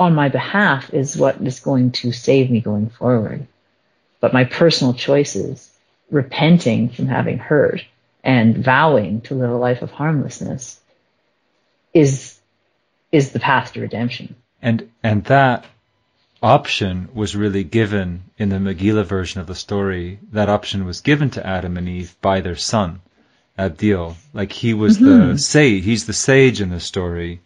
on 0.00 0.14
my 0.14 0.30
behalf 0.30 0.94
is 0.94 1.18
what 1.18 1.38
is 1.42 1.60
going 1.60 1.92
to 1.92 2.12
save 2.12 2.50
me 2.50 2.62
going 2.62 2.88
forward. 2.88 3.46
But 4.20 4.32
my 4.32 4.44
personal 4.44 4.94
choices, 4.94 5.70
repenting 6.10 6.88
from 6.88 7.08
having 7.08 7.36
hurt 7.36 7.84
and 8.24 8.56
vowing 8.56 9.20
to 9.22 9.34
live 9.34 9.50
a 9.50 9.56
life 9.56 9.82
of 9.82 9.90
harmlessness 9.90 10.80
is, 11.92 12.40
is 13.12 13.32
the 13.32 13.40
path 13.40 13.74
to 13.74 13.82
redemption. 13.82 14.34
And, 14.62 14.90
and 15.02 15.24
that 15.24 15.66
option 16.42 17.10
was 17.12 17.36
really 17.36 17.64
given 17.64 18.24
in 18.38 18.48
the 18.48 18.56
Megillah 18.56 19.04
version 19.04 19.42
of 19.42 19.46
the 19.46 19.54
story. 19.54 20.20
That 20.32 20.48
option 20.48 20.86
was 20.86 21.02
given 21.02 21.28
to 21.30 21.46
Adam 21.46 21.76
and 21.76 21.86
Eve 21.86 22.16
by 22.22 22.40
their 22.40 22.56
son, 22.56 23.02
Abdiel. 23.60 24.16
Like 24.32 24.52
he 24.52 24.74
was 24.74 24.98
Mm-hmm. 24.98 25.32
the 25.32 25.38
sage, 25.38 25.84
he's 25.84 26.06
the 26.06 26.12
sage 26.12 26.60
in 26.60 26.70
the 26.70 26.80
story 26.80 27.40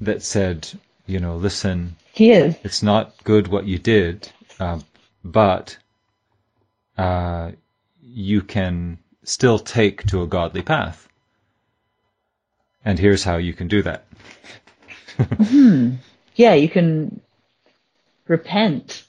that 0.00 0.22
said, 0.22 0.68
you 1.06 1.20
know, 1.20 1.36
listen, 1.36 1.96
He 2.12 2.30
is. 2.32 2.56
it's 2.64 2.82
not 2.82 3.14
good 3.24 3.48
what 3.48 3.64
you 3.66 3.78
did, 3.78 4.28
uh, 4.58 4.80
but 5.24 5.76
uh, 6.98 7.52
you 8.02 8.42
can 8.42 8.98
still 9.24 9.58
take 9.58 10.06
to 10.06 10.22
a 10.22 10.26
godly 10.26 10.62
path. 10.62 11.08
And 12.84 12.98
here's 12.98 13.24
how 13.24 13.36
you 13.38 13.54
can 13.54 13.68
do 13.68 13.82
that. 13.82 14.04
yeah, 16.34 16.54
you 16.54 16.68
can 16.68 17.20
repent, 18.28 19.04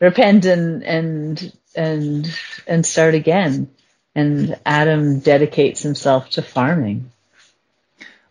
repent 0.00 0.44
and 0.44 0.82
and 0.82 1.52
and 1.74 2.38
and 2.66 2.86
start 2.86 3.14
again. 3.14 3.70
And 4.14 4.58
Adam 4.66 5.20
dedicates 5.20 5.82
himself 5.82 6.30
to 6.30 6.42
farming. 6.42 7.10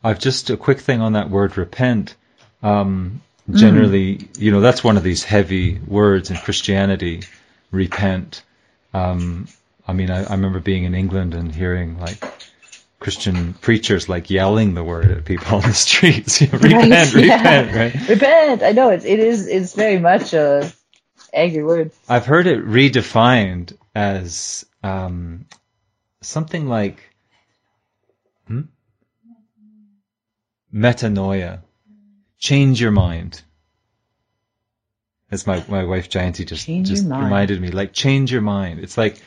I've 0.04 0.20
just 0.20 0.50
a 0.50 0.58
quick 0.58 0.80
thing 0.80 1.02
on 1.02 1.14
that 1.14 1.30
word 1.30 1.58
repent. 1.58 2.16
Um, 2.62 3.22
generally, 3.52 4.28
you 4.38 4.52
know, 4.52 4.62
that's 4.62 4.84
one 4.84 4.98
of 4.98 5.04
these 5.04 5.24
heavy 5.24 5.80
words 5.80 6.30
in 6.32 6.38
Christianity, 6.38 7.24
repent. 7.72 8.44
Um, 8.94 9.48
I 9.88 9.94
mean, 9.94 10.12
I, 10.12 10.24
I 10.26 10.32
remember 10.32 10.60
being 10.60 10.84
in 10.84 10.94
England 10.96 11.34
and 11.34 11.54
hearing 11.54 12.00
like 12.00 12.24
Christian 13.00 13.54
preachers 13.54 14.10
like 14.10 14.30
yelling 14.30 14.74
the 14.74 14.84
word 14.84 15.12
at 15.12 15.26
people 15.26 15.56
on 15.58 15.62
the 15.62 15.74
streets. 15.74 16.42
repent, 16.42 17.14
Right, 17.14 17.26
yeah. 17.26 17.38
repent, 17.38 17.76
right? 17.76 18.10
Repent. 18.10 18.64
I 18.64 18.72
know 18.72 18.90
it's 18.90 19.06
it 19.06 19.20
is 19.20 19.48
it's 19.48 19.74
very 19.74 20.00
much 20.00 20.34
a 20.34 20.72
angry 21.34 21.64
word. 21.64 21.92
I've 22.10 22.26
heard 22.26 22.48
it 22.48 22.66
redefined 22.66 23.78
as 23.96 24.66
um, 24.84 25.46
something 26.28 26.68
like 26.68 27.00
hmm? 28.48 28.62
metanoia. 30.74 31.62
Change 32.38 32.80
your 32.80 32.92
mind. 32.92 33.42
As 35.32 35.48
my, 35.48 35.64
my 35.68 35.84
wife 35.84 36.10
Jayanti 36.10 36.46
just, 36.46 36.66
Change 36.66 36.88
just 36.88 37.04
reminded 37.04 37.60
me, 37.60 37.72
like 37.72 37.94
change 37.94 38.32
your 38.32 38.42
mind. 38.42 38.80
It's 38.80 38.98
like 38.98 39.22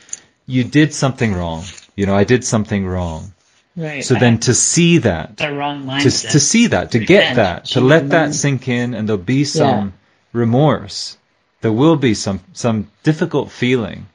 you 0.45 0.63
did 0.63 0.93
something 0.93 1.33
wrong. 1.33 1.63
You 1.95 2.05
know, 2.05 2.15
I 2.15 2.23
did 2.23 2.43
something 2.43 2.85
wrong. 2.87 3.33
Right. 3.75 4.03
So 4.03 4.15
then 4.15 4.39
to 4.39 4.53
see 4.53 4.99
that, 4.99 5.37
the 5.37 5.51
wrong 5.53 5.81
to, 5.81 5.87
mindset. 5.87 6.31
to 6.31 6.39
see 6.39 6.67
that, 6.67 6.91
to 6.91 6.99
get 6.99 7.35
that, 7.35 7.65
to 7.65 7.81
let 7.81 8.09
that 8.09 8.33
sink 8.33 8.67
in, 8.67 8.93
and 8.93 9.07
there'll 9.07 9.21
be 9.21 9.43
some 9.43 9.93
remorse. 10.33 11.17
There 11.61 11.71
will 11.71 11.95
be 11.95 12.13
some 12.13 12.41
some 12.53 12.89
difficult 13.03 13.51
feeling 13.51 14.07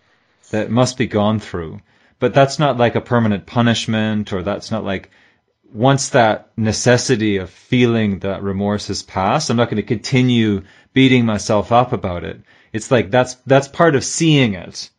that 0.51 0.71
must 0.71 0.99
be 0.99 1.07
gone 1.07 1.41
through, 1.41 1.81
but 2.19 2.35
that's 2.35 2.59
not 2.59 2.77
like 2.77 2.95
a 2.95 3.01
permanent 3.01 3.47
punishment, 3.47 4.33
or 4.33 4.43
that's 4.43 4.71
not 4.71 4.85
like 4.85 5.11
once 5.73 6.11
that 6.11 6.51
necessity 6.57 7.37
of 7.37 7.51
feeling 7.51 8.21
that 8.21 8.43
remorse 8.43 8.89
has 8.89 9.03
passed, 9.03 9.51
I'm 9.51 9.57
not 9.57 9.69
going 9.69 9.77
to 9.77 9.83
continue 9.83 10.63
beating 10.93 11.27
myself 11.27 11.73
up 11.73 11.93
about 11.93 12.25
it. 12.25 12.41
It's 12.73 12.91
like 12.91 13.11
that's 13.11 13.35
that's 13.47 13.69
part 13.69 13.95
of 13.95 14.05
seeing 14.05 14.55
it. 14.55 14.91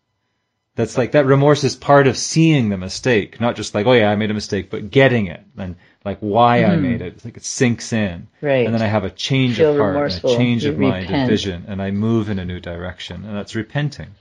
That's 0.76 0.96
like 0.96 1.14
that 1.14 1.26
remorse 1.26 1.64
is 1.64 1.76
part 1.76 2.06
of 2.06 2.16
seeing 2.16 2.70
the 2.70 2.78
mistake, 2.78 3.42
not 3.42 3.56
just 3.56 3.74
like, 3.74 3.88
oh 3.88 3.94
yeah, 3.94 4.12
I 4.12 4.16
made 4.16 4.30
a 4.30 4.36
mistake, 4.36 4.70
but 4.70 4.92
getting 4.92 5.26
it 5.26 5.44
and 5.58 5.76
like 6.06 6.20
why 6.20 6.64
I 6.64 6.76
made 6.76 7.02
it. 7.02 7.14
It's 7.14 7.26
like 7.26 7.36
it 7.36 7.44
sinks 7.44 7.92
in. 7.92 8.28
Hmm. 8.40 8.46
Right. 8.46 8.66
And 8.66 8.74
then 8.74 8.84
I 8.84 8.88
have 8.88 9.04
a 9.04 9.10
change 9.10 9.58
Feel 9.58 9.72
of 9.72 9.78
heart, 9.80 10.14
and 10.14 10.24
a 10.24 10.38
change 10.38 10.66
You 10.66 10.72
of 10.72 10.80
mind 10.80 11.10
and 11.10 11.28
vision, 11.28 11.66
and 11.68 11.82
I 11.82 11.92
move 11.92 12.30
in 12.30 12.38
a 12.38 12.46
new 12.46 12.60
direction. 12.60 13.26
And 13.26 13.36
that's 13.36 13.56
repenting. 13.56 14.12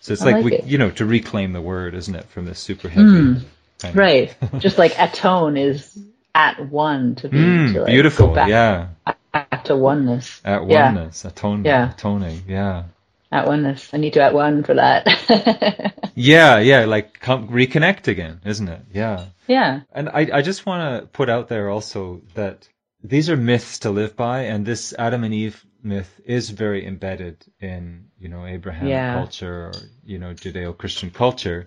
So 0.00 0.12
it's 0.12 0.22
I 0.22 0.26
like, 0.26 0.34
like 0.36 0.44
we, 0.44 0.52
it. 0.54 0.64
you 0.66 0.78
know, 0.78 0.90
to 0.92 1.04
reclaim 1.06 1.52
the 1.52 1.60
word, 1.60 1.94
isn't 1.94 2.14
it, 2.14 2.24
from 2.26 2.46
this 2.46 2.58
super 2.58 2.88
heavy. 2.88 3.08
kind 3.10 3.36
of-. 3.84 3.96
Right. 3.96 4.34
Just 4.58 4.78
like 4.78 4.94
atone 4.98 5.56
is 5.56 5.98
at 6.34 6.68
one 6.70 7.14
to 7.16 7.28
be 7.28 7.36
Mm, 7.38 7.72
to 7.74 7.80
like 7.80 7.88
beautiful. 7.88 8.28
back, 8.28 8.48
Yeah. 8.48 8.88
back 9.32 9.64
to 9.64 9.76
oneness. 9.76 10.40
At 10.44 10.66
Yeah. 10.68 10.92
oneness. 10.92 11.24
Atonement. 11.24 11.66
Yeah. 11.66 11.90
Atoning. 11.92 12.42
Yeah. 12.48 12.84
At 13.32 13.46
oneness. 13.46 13.90
I 13.92 13.98
need 13.98 14.14
to 14.14 14.22
at 14.22 14.34
one 14.34 14.64
for 14.64 14.74
that. 14.74 15.06
Yeah. 16.14 16.58
Yeah. 16.58 16.84
Like 16.84 17.18
come, 17.20 17.48
reconnect 17.48 18.08
again, 18.08 18.40
isn't 18.44 18.68
it? 18.68 18.80
Yeah. 18.92 19.26
yeah. 19.46 19.80
And 19.92 20.08
I, 20.10 20.28
I 20.34 20.42
just 20.42 20.66
want 20.66 21.00
to 21.02 21.06
put 21.06 21.30
out 21.30 21.48
there 21.48 21.70
also 21.70 22.20
that 22.34 22.68
these 23.02 23.30
are 23.30 23.36
myths 23.36 23.80
to 23.80 23.90
live 23.90 24.16
by, 24.16 24.42
and 24.42 24.64
this 24.66 24.94
Adam 24.98 25.24
and 25.24 25.34
Eve 25.34 25.64
myth 25.82 26.20
is 26.24 26.50
very 26.50 26.86
embedded 26.86 27.36
in, 27.60 28.08
you 28.20 28.28
know, 28.28 28.44
Abrahamic 28.46 28.90
Yeah. 28.90 29.14
culture 29.14 29.66
or, 29.66 29.72
you 30.04 30.18
know, 30.18 30.34
Judeo-Christian 30.34 31.10
culture. 31.10 31.66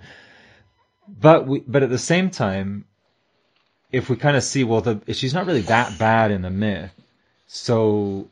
But 1.08 1.48
we, 1.48 1.60
but 1.67 1.84
at 1.84 1.89
the 1.89 1.98
same 1.98 2.30
time, 2.30 2.86
if 3.91 4.10
we 4.10 4.15
kind 4.15 4.38
of 4.38 4.43
see, 4.43 4.63
well, 4.63 4.82
the, 4.82 5.13
she's 5.13 5.34
not 5.34 5.46
really 5.48 5.62
that 5.62 5.98
bad 5.98 6.32
in 6.32 6.41
the 6.41 6.50
myth. 6.50 6.91
So 7.48 8.30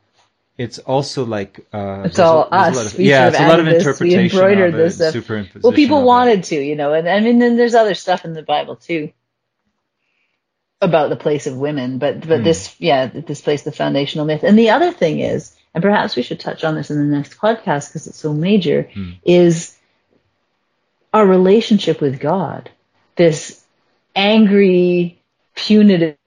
it's 0.58 0.80
also 0.80 1.26
like, 1.26 1.66
uh, 1.74 2.04
It's 2.06 2.20
all 2.20 2.44
a 2.44 2.56
us. 2.56 2.94
of- 2.94 3.00
yeah, 3.00 3.28
it's 3.28 3.40
a 3.40 3.48
lot 3.48 3.60
of 3.60 3.66
this, 3.66 3.74
we 3.74 4.14
interpretation 4.14 4.38
embroidered 4.40 4.74
of 4.74 4.80
this 4.80 5.00
it, 5.00 5.12
stuff. 5.12 5.30
Well, 5.64 5.74
people 5.74 5.98
of 5.98 6.04
it. 6.04 6.08
wanted 6.08 6.44
to, 6.46 6.56
you 6.56 6.76
know, 6.76 6.94
and 6.94 7.10
I 7.10 7.20
mean, 7.20 7.40
then 7.40 7.58
there's 7.58 7.76
other 7.76 7.96
stuff 7.96 8.26
in 8.26 8.34
the 8.34 8.44
Bible 8.44 8.76
too 8.76 9.12
about 10.82 11.10
the 11.10 11.16
place 11.16 11.48
of 11.48 11.56
women, 11.58 11.98
but 12.00 12.28
but 12.28 12.40
Hmm. 12.40 12.44
this, 12.44 12.76
yeah, 12.80 13.06
this 13.06 13.42
place 13.42 13.62
the 13.64 13.72
foundational 13.72 14.26
myth. 14.26 14.44
And 14.44 14.58
the 14.58 14.72
other 14.72 14.92
thing 14.92 15.20
is, 15.20 15.56
and 15.74 15.82
perhaps 15.82 16.16
we 16.16 16.24
should 16.24 16.40
touch 16.40 16.64
on 16.64 16.76
this 16.76 16.90
in 16.90 16.98
the 16.98 17.16
next 17.16 17.38
podcast 17.38 17.90
because 17.90 18.08
it's 18.08 18.18
so 18.18 18.34
major, 18.34 18.90
Hmm. 18.94 19.12
is 19.24 19.78
our 21.14 21.26
relationship 21.26 22.02
with 22.02 22.20
God. 22.20 22.70
This 23.16 23.64
angry, 24.16 25.20
punitive. 25.56 26.18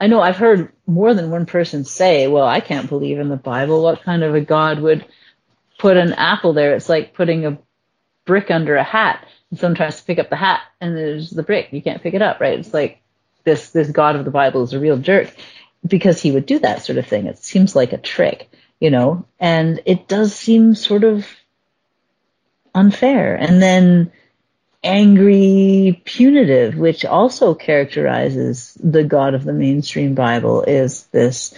I 0.00 0.06
know 0.08 0.20
I've 0.20 0.36
heard 0.36 0.72
more 0.86 1.14
than 1.14 1.30
one 1.30 1.46
person 1.46 1.84
say, 1.84 2.26
"Well, 2.26 2.44
I 2.46 2.60
can't 2.60 2.88
believe 2.88 3.18
in 3.18 3.28
the 3.28 3.36
Bible. 3.36 3.82
What 3.82 4.02
kind 4.02 4.22
of 4.22 4.34
a 4.34 4.40
God 4.40 4.80
would 4.80 5.04
put 5.78 5.96
an 5.96 6.12
apple 6.12 6.52
there? 6.52 6.74
It's 6.74 6.88
like 6.88 7.14
putting 7.14 7.46
a 7.46 7.58
brick 8.26 8.50
under 8.50 8.76
a 8.76 8.82
hat. 8.82 9.26
And 9.50 9.58
someone 9.58 9.76
tries 9.76 10.00
to 10.00 10.04
pick 10.04 10.18
up 10.18 10.30
the 10.30 10.36
hat, 10.36 10.62
and 10.80 10.96
there's 10.96 11.30
the 11.30 11.42
brick. 11.42 11.68
You 11.70 11.80
can't 11.80 12.02
pick 12.02 12.14
it 12.14 12.22
up, 12.22 12.40
right? 12.40 12.58
It's 12.58 12.74
like 12.74 13.00
this 13.44 13.70
this 13.70 13.90
God 13.90 14.16
of 14.16 14.24
the 14.24 14.30
Bible 14.30 14.62
is 14.62 14.72
a 14.72 14.80
real 14.80 14.98
jerk 14.98 15.34
because 15.86 16.20
he 16.20 16.32
would 16.32 16.46
do 16.46 16.58
that 16.60 16.82
sort 16.82 16.98
of 16.98 17.06
thing. 17.06 17.26
It 17.26 17.38
seems 17.38 17.76
like 17.76 17.92
a 17.92 17.98
trick, 17.98 18.50
you 18.80 18.90
know, 18.90 19.26
and 19.38 19.80
it 19.86 20.08
does 20.08 20.34
seem 20.34 20.74
sort 20.74 21.04
of 21.04 21.26
unfair. 22.74 23.36
And 23.36 23.62
then 23.62 24.12
angry, 24.82 26.02
punitive, 26.04 26.76
which 26.76 27.04
also 27.04 27.54
characterizes 27.54 28.76
the 28.82 29.04
God 29.04 29.34
of 29.34 29.44
the 29.44 29.52
mainstream 29.52 30.14
Bible, 30.14 30.62
is 30.62 31.04
this 31.06 31.54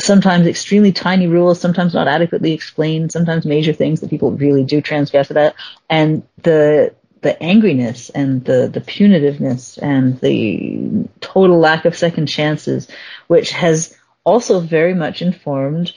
sometimes 0.00 0.46
extremely 0.46 0.92
tiny 0.92 1.26
rules, 1.26 1.60
sometimes 1.60 1.94
not 1.94 2.08
adequately 2.08 2.52
explained, 2.52 3.12
sometimes 3.12 3.44
major 3.44 3.72
things 3.72 4.00
that 4.00 4.10
people 4.10 4.32
really 4.32 4.64
do 4.64 4.80
transgress 4.80 5.30
about, 5.30 5.54
and 5.88 6.22
the 6.42 6.94
the 7.22 7.34
angriness 7.40 8.10
and 8.14 8.44
the 8.44 8.68
the 8.72 8.80
punitiveness 8.80 9.78
and 9.80 10.20
the 10.20 11.08
total 11.20 11.58
lack 11.58 11.84
of 11.84 11.96
second 11.96 12.26
chances, 12.26 12.88
which 13.28 13.50
has 13.52 13.96
also 14.24 14.60
very 14.60 14.94
much 14.94 15.22
informed 15.22 15.92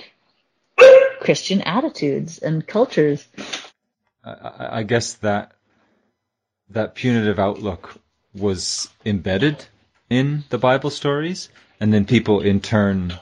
Christian 1.19 1.61
attitudes 1.61 2.37
and 2.39 2.65
cultures. 2.65 3.27
I, 4.23 4.79
I- 4.79 4.83
guess 4.83 5.15
that 5.15 5.51
that 6.69 6.95
punitive 6.95 7.39
outlook 7.39 7.95
was 8.33 8.89
embedded 9.05 9.63
in 10.09 10.43
the 10.49 10.57
Bible 10.57 10.89
stories, 10.89 11.49
and 11.79 11.93
then 11.93 12.05
people 12.05 12.41
in 12.41 12.59
turn 12.59 13.13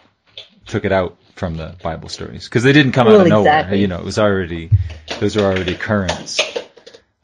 took 0.66 0.86
it 0.86 0.92
out 0.92 1.18
from 1.36 1.58
the 1.58 1.76
Bible 1.82 2.10
stories 2.10 2.46
because 2.46 2.64
they 2.64 2.74
didn't 2.74 2.92
come 2.94 3.08
out 3.08 3.14
Well, 3.14 3.22
of 3.22 3.28
nowhere. 3.28 3.74
You 3.74 3.88
know, 3.88 4.00
it 4.00 4.06
was 4.06 4.20
already 4.20 4.70
those 5.20 5.36
are 5.38 5.46
already 5.46 5.76
currents. 5.76 6.40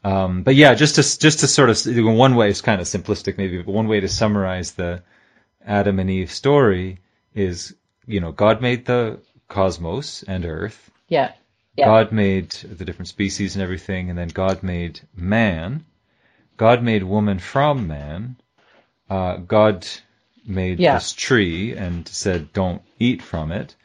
Um, 0.02 0.42
but 0.42 0.54
yeah, 0.54 0.74
just 0.74 0.94
to 0.94 1.02
just 1.02 1.40
to 1.40 1.46
sort 1.46 1.70
of 1.70 1.78
one 1.86 2.34
way 2.34 2.48
is 2.48 2.62
kind 2.62 2.80
of 2.80 2.86
simplistic 2.86 3.36
maybe, 3.36 3.60
but 3.60 3.72
one 3.72 3.88
way 3.88 4.00
to 4.00 4.08
summarize 4.08 4.72
the 4.72 5.02
Adam 5.64 5.98
and 5.98 6.08
Eve 6.10 6.30
story 6.30 7.00
is, 7.34 7.74
you 8.06 8.20
know, 8.20 8.32
God 8.32 8.62
made 8.62 8.86
the 8.86 9.20
cosmos 9.48 10.22
and 10.22 10.46
earth. 10.46 10.90
Yeah. 11.08 11.32
Yeah. 11.76 11.86
God 11.86 12.12
made 12.12 12.50
the 12.50 12.84
different 12.84 13.08
species 13.08 13.56
and 13.56 13.62
everything, 13.62 14.10
and 14.10 14.18
then 14.18 14.28
God 14.28 14.62
made 14.62 15.00
man. 15.14 15.84
God 16.56 16.82
made 16.82 17.02
woman 17.02 17.38
from 17.38 17.86
man. 17.86 18.36
Uh, 19.08 19.36
God 19.36 19.86
made 20.46 20.80
Yeah. 20.80 20.94
this 20.94 21.12
tree 21.12 21.74
and 21.76 22.06
said, 22.08 22.52
"Don't 22.52 22.82
eat 22.98 23.22
from 23.22 23.52
it." 23.52 23.76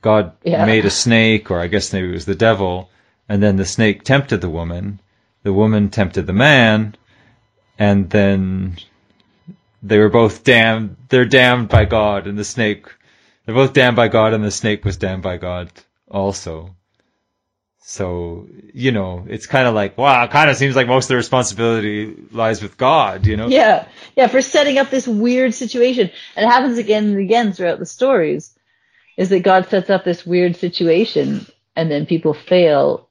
God 0.00 0.32
Yeah. 0.44 0.64
made 0.64 0.84
a 0.84 0.90
snake, 0.90 1.50
or 1.50 1.58
I 1.60 1.66
guess 1.66 1.92
maybe 1.92 2.08
it 2.08 2.12
was 2.12 2.24
the 2.26 2.34
devil, 2.34 2.90
and 3.28 3.42
then 3.42 3.56
the 3.56 3.64
snake 3.64 4.04
tempted 4.04 4.40
the 4.40 4.50
woman. 4.50 5.00
The 5.46 5.52
woman 5.52 5.90
tempted 5.90 6.26
the 6.26 6.32
man, 6.32 6.96
and 7.78 8.10
then 8.10 8.78
they 9.80 9.96
were 9.96 10.08
both 10.08 10.42
damned. 10.42 10.96
They're 11.08 11.24
damned 11.24 11.68
by 11.68 11.84
God, 11.84 12.26
and 12.26 12.36
the 12.36 12.42
snake. 12.42 12.86
They're 13.44 13.54
both 13.54 13.72
damned 13.72 13.94
by 13.94 14.08
God, 14.08 14.34
and 14.34 14.42
the 14.42 14.50
snake 14.50 14.84
was 14.84 14.96
damned 14.96 15.22
by 15.22 15.36
God 15.36 15.70
also. 16.10 16.74
So, 17.78 18.48
you 18.74 18.90
know, 18.90 19.24
it's 19.28 19.46
kind 19.46 19.68
of 19.68 19.74
like, 19.76 19.96
wow, 19.96 20.24
it 20.24 20.32
kind 20.32 20.50
of 20.50 20.56
seems 20.56 20.74
like 20.74 20.88
most 20.88 21.04
of 21.04 21.08
the 21.10 21.14
responsibility 21.14 22.12
lies 22.32 22.60
with 22.60 22.76
God, 22.76 23.24
you 23.24 23.36
know? 23.36 23.46
Yeah, 23.46 23.86
yeah, 24.16 24.26
for 24.26 24.42
setting 24.42 24.78
up 24.78 24.90
this 24.90 25.06
weird 25.06 25.54
situation. 25.54 26.10
And 26.34 26.44
it 26.44 26.48
happens 26.48 26.76
again 26.76 27.04
and 27.04 27.18
again 27.18 27.52
throughout 27.52 27.78
the 27.78 27.86
stories, 27.86 28.52
is 29.16 29.28
that 29.28 29.44
God 29.44 29.68
sets 29.68 29.90
up 29.90 30.02
this 30.02 30.26
weird 30.26 30.56
situation 30.56 31.46
and 31.76 31.88
then 31.88 32.04
people 32.04 32.34
fail 32.34 33.05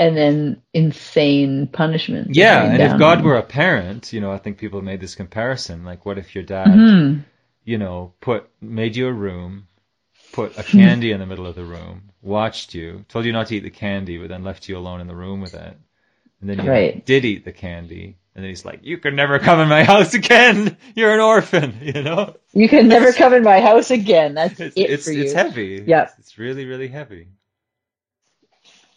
and 0.00 0.16
then 0.16 0.62
insane 0.74 1.66
punishment. 1.68 2.34
Yeah, 2.34 2.64
and 2.64 2.82
if 2.82 2.98
God 2.98 3.22
were 3.22 3.36
a 3.36 3.42
parent, 3.42 4.12
you 4.12 4.20
know, 4.20 4.32
I 4.32 4.38
think 4.38 4.58
people 4.58 4.82
made 4.82 5.00
this 5.00 5.14
comparison. 5.14 5.84
Like, 5.84 6.04
what 6.06 6.18
if 6.18 6.34
your 6.34 6.44
dad. 6.44 6.68
Mhm. 6.68 7.24
you 7.64 7.76
know, 7.78 8.14
put 8.20 8.48
made 8.60 8.96
you 8.96 9.06
a 9.06 9.12
room, 9.12 9.66
put 10.32 10.58
a 10.58 10.62
candy 10.62 11.12
in 11.12 11.20
the 11.20 11.26
middle 11.26 11.46
of 11.46 11.54
the 11.54 11.62
room, 11.64 12.10
watched 12.22 12.74
you, 12.74 13.04
told 13.08 13.24
you 13.26 13.32
not 13.32 13.46
to 13.48 13.56
eat 13.56 13.62
the 13.62 13.70
candy, 13.70 14.16
but 14.18 14.28
then 14.28 14.42
left 14.42 14.68
you 14.68 14.76
alone 14.78 15.00
in 15.00 15.06
the 15.06 15.14
room 15.14 15.40
with 15.42 15.54
it, 15.54 15.76
and 16.40 16.48
then 16.50 16.58
you 16.64 16.70
Right. 16.70 17.04
did 17.04 17.24
eat 17.26 17.44
the 17.44 17.52
candy, 17.52 18.16
and 18.34 18.42
then 18.42 18.48
he's 18.48 18.64
like, 18.64 18.80
"You 18.82 18.96
can 18.98 19.14
never 19.14 19.38
come 19.38 19.60
in 19.60 19.68
my 19.68 19.84
house 19.84 20.14
again. 20.14 20.76
You're 20.96 21.12
an 21.14 21.20
orphan," 21.20 21.74
you 21.82 22.02
know. 22.02 22.34
You 22.54 22.68
can 22.68 22.88
never 22.88 23.12
come 23.12 23.34
in 23.34 23.42
my 23.44 23.60
house 23.60 23.90
again. 23.90 24.34
That's 24.34 24.58
It's 24.58 24.76
it 24.76 24.90
it's 24.90 25.04
for 25.04 25.12
you. 25.12 25.22
it's 25.24 25.32
heavy. 25.34 25.84
Yeah. 25.86 26.04
it's, 26.04 26.18
it's 26.18 26.38
really 26.38 26.64
really 26.64 26.88
heavy. 26.88 27.28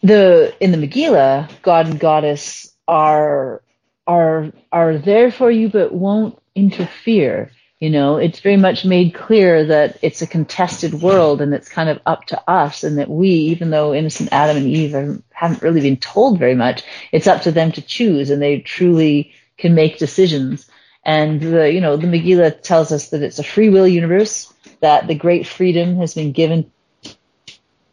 The 0.04 0.54
in 0.60 0.72
the 0.72 0.78
Megillah, 0.78 1.50
God 1.62 1.88
and 1.88 2.00
Goddess 2.00 2.72
are 2.88 3.64
are 4.06 4.52
are 4.72 4.98
there 4.98 5.32
for 5.32 5.50
you 5.50 5.70
but 5.70 5.94
won't 5.94 6.38
interfere. 6.54 7.52
You 7.80 7.90
know, 7.90 8.16
it's 8.16 8.40
very 8.40 8.56
much 8.56 8.86
made 8.86 9.14
clear 9.14 9.66
that 9.66 9.98
it's 10.02 10.22
a 10.22 10.28
contested 10.28 10.94
world 10.94 11.42
and 11.42 11.54
it's 11.54 11.68
kind 11.68 11.90
of 11.90 12.00
up 12.06 12.26
to 12.28 12.42
us 12.50 12.86
and 12.86 12.98
that 12.98 13.10
we, 13.10 13.30
even 13.30 13.72
though 13.72 13.94
innocent 13.94 14.30
Adam 14.32 14.56
and 14.56 14.68
Eve 14.68 14.96
are, 14.96 15.22
haven't 15.32 15.62
really 15.62 15.82
been 15.82 15.98
told 15.98 16.40
very 16.40 16.56
much, 16.56 16.84
it's 17.12 17.28
up 17.28 17.42
to 17.42 17.52
them 17.52 17.74
to 17.74 17.82
choose 17.82 18.30
and 18.30 18.42
they 18.42 18.60
truly 18.60 19.34
can 19.58 19.76
make 19.76 19.98
decisions. 19.98 20.70
And 21.04 21.42
the, 21.42 21.74
you 21.74 21.82
know, 21.82 21.98
the 21.98 22.08
Megillah 22.08 22.62
tells 22.62 22.94
us 22.94 23.10
that 23.10 23.22
it's 23.22 23.40
a 23.40 23.44
free 23.44 23.68
will 23.68 23.88
universe, 23.88 24.54
that 24.80 25.08
the 25.08 25.16
great 25.16 25.46
freedom 25.46 25.98
has 25.98 26.14
been 26.14 26.32
given 26.32 26.72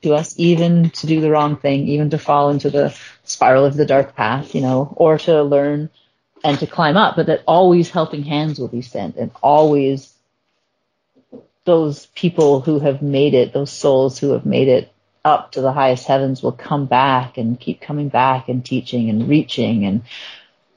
to 0.02 0.14
us 0.14 0.34
even 0.38 0.90
to 0.90 1.06
do 1.06 1.20
the 1.20 1.30
wrong 1.30 1.56
thing, 1.56 1.88
even 1.88 2.10
to 2.10 2.18
fall 2.18 2.50
into 2.50 2.70
the 2.70 2.96
spiral 3.24 3.64
of 3.64 3.76
the 3.76 3.86
dark 3.86 4.16
path, 4.16 4.54
you 4.54 4.60
know, 4.60 4.92
or 4.96 5.18
to 5.18 5.42
learn 5.42 5.90
and 6.42 6.58
to 6.58 6.66
climb 6.66 6.96
up, 6.96 7.16
but 7.16 7.26
that 7.26 7.42
always 7.46 7.90
helping 7.90 8.22
hands 8.22 8.58
will 8.58 8.68
be 8.68 8.82
sent 8.82 9.16
and 9.16 9.30
always 9.42 10.12
those 11.64 12.06
people 12.06 12.60
who 12.60 12.78
have 12.78 13.02
made 13.02 13.34
it, 13.34 13.52
those 13.52 13.70
souls 13.70 14.18
who 14.18 14.32
have 14.32 14.46
made 14.46 14.68
it 14.68 14.92
up 15.24 15.52
to 15.52 15.60
the 15.60 15.72
highest 15.72 16.06
heavens 16.06 16.42
will 16.42 16.52
come 16.52 16.86
back 16.86 17.36
and 17.36 17.60
keep 17.60 17.80
coming 17.80 18.08
back 18.08 18.48
and 18.48 18.64
teaching 18.64 19.10
and 19.10 19.28
reaching 19.28 19.84
and 19.84 20.02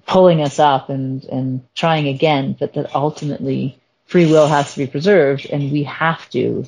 pulling 0.06 0.42
us 0.42 0.60
up 0.60 0.90
and, 0.90 1.24
and 1.26 1.66
trying 1.74 2.10
again, 2.10 2.56
but 2.60 2.74
that 2.74 2.94
ultimately 2.94 3.80
free 4.06 4.26
will 4.26 4.48
has 4.48 4.74
to 4.74 4.80
be 4.80 4.88
preserved 4.88 5.48
and 5.50 5.72
we 5.72 5.84
have 5.84 6.30
to 6.30 6.66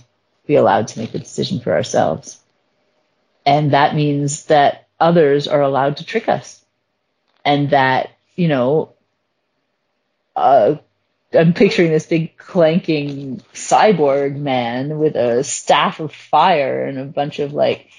be 0.48 0.56
allowed 0.56 0.88
to 0.88 1.00
make 1.00 1.12
the 1.12 1.20
decision 1.20 1.60
for 1.60 1.74
ourselves. 1.74 2.40
And 3.46 3.72
that 3.72 3.96
means 3.96 4.46
that 4.46 4.88
others 5.00 5.48
are 5.48 5.62
allowed 5.62 5.98
to 5.98 6.06
trick 6.06 6.28
us. 6.28 6.64
And 7.44 7.70
that, 7.70 8.10
you 8.36 8.48
know, 8.48 8.94
uh, 10.36 10.76
I'm 11.34 11.54
picturing 11.54 11.92
this 11.92 12.06
big 12.06 12.38
clanking 12.38 13.42
cyborg 13.54 14.36
man 14.36 14.98
with 14.98 15.16
a 15.16 15.44
staff 15.44 16.00
of 16.00 16.14
fire 16.14 16.86
and 16.86 16.98
a 16.98 17.06
bunch 17.06 17.40
of 17.40 17.54
like 17.54 17.90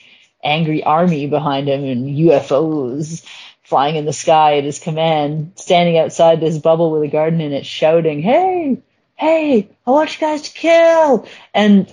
angry 0.42 0.82
army 0.82 1.26
behind 1.26 1.68
him 1.68 1.85
and 1.85 2.06
UFOs 2.06 3.24
flying 3.62 3.96
in 3.96 4.04
the 4.04 4.12
sky 4.12 4.59
at 4.59 4.64
his 4.64 4.78
command, 4.78 5.52
standing 5.56 5.98
outside 5.98 6.40
this 6.40 6.59
bubble 6.59 6.92
with 6.92 7.02
a 7.02 7.09
garden 7.09 7.40
in 7.40 7.52
it, 7.52 7.66
shouting, 7.66 8.22
Hey, 8.22 8.78
hey, 9.16 9.68
I 9.87 9.90
want 9.90 10.14
you 10.14 10.26
guys 10.26 10.42
to 10.42 10.52
kill. 10.52 11.28
And 11.52 11.92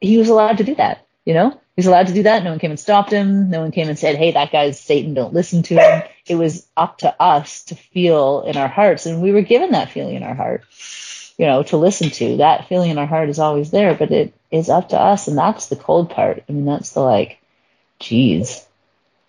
he 0.00 0.18
was 0.18 0.28
allowed 0.28 0.58
to 0.58 0.64
do 0.64 0.76
that, 0.76 1.06
you 1.24 1.34
know? 1.34 1.60
He 1.74 1.80
was 1.80 1.86
allowed 1.86 2.08
to 2.08 2.12
do 2.12 2.24
that. 2.24 2.44
No 2.44 2.50
one 2.50 2.58
came 2.58 2.70
and 2.70 2.80
stopped 2.80 3.10
him. 3.10 3.48
No 3.48 3.62
one 3.62 3.70
came 3.70 3.88
and 3.88 3.98
said, 3.98 4.16
Hey, 4.16 4.32
that 4.32 4.52
guy's 4.52 4.78
Satan. 4.78 5.14
Don't 5.14 5.32
listen 5.32 5.62
to 5.64 5.76
him. 5.76 6.02
It 6.26 6.34
was 6.34 6.66
up 6.76 6.98
to 6.98 7.14
us 7.20 7.64
to 7.64 7.74
feel 7.74 8.42
in 8.42 8.58
our 8.58 8.68
hearts. 8.68 9.06
And 9.06 9.22
we 9.22 9.32
were 9.32 9.40
given 9.40 9.72
that 9.72 9.90
feeling 9.90 10.16
in 10.16 10.22
our 10.22 10.34
heart, 10.34 10.64
you 11.38 11.46
know, 11.46 11.62
to 11.64 11.78
listen 11.78 12.10
to. 12.10 12.36
That 12.38 12.68
feeling 12.68 12.90
in 12.90 12.98
our 12.98 13.06
heart 13.06 13.30
is 13.30 13.38
always 13.38 13.70
there, 13.70 13.94
but 13.94 14.10
it 14.10 14.34
is 14.50 14.68
up 14.68 14.90
to 14.90 15.00
us. 15.00 15.28
And 15.28 15.38
that's 15.38 15.68
the 15.68 15.76
cold 15.76 16.10
part. 16.10 16.44
I 16.46 16.52
mean, 16.52 16.66
that's 16.66 16.90
the 16.90 17.00
like, 17.00 17.38
geez, 17.98 18.66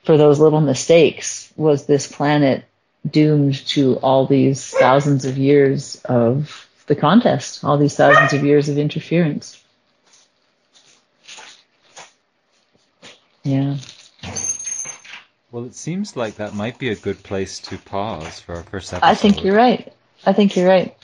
for 0.03 0.17
those 0.17 0.39
little 0.39 0.62
mistakes, 0.62 1.51
was 1.56 1.86
this 1.86 2.12
planet 2.12 2.65
doomed 3.10 3.56
to 3.67 3.95
all 3.99 4.27
these 4.27 4.69
thousands 4.69 5.23
of 5.23 5.38
years 5.38 6.01
of 6.03 6.67
the 6.88 6.95
contest, 6.95 7.63
all 7.63 7.77
these 7.77 7.95
thousands 7.95 8.34
of 8.34 8.43
years 8.43 8.67
of 8.67 8.77
interference? 8.77 9.62
Yeah. 13.43 13.77
Well, 15.51 15.65
it 15.65 15.75
seems 15.75 16.15
like 16.15 16.36
that 16.36 16.56
might 16.56 16.79
be 16.79 16.89
a 16.89 16.95
good 16.95 17.21
place 17.21 17.60
to 17.60 17.77
pause 17.77 18.39
for 18.39 18.56
our 18.56 18.63
first 18.63 18.93
episode. 18.93 19.08
I 19.08 19.15
think 19.15 19.43
you're 19.43 19.56
right. 19.56 19.93
I 20.25 20.34
think 20.34 20.56
you're 20.56 20.67
right. 20.67 20.97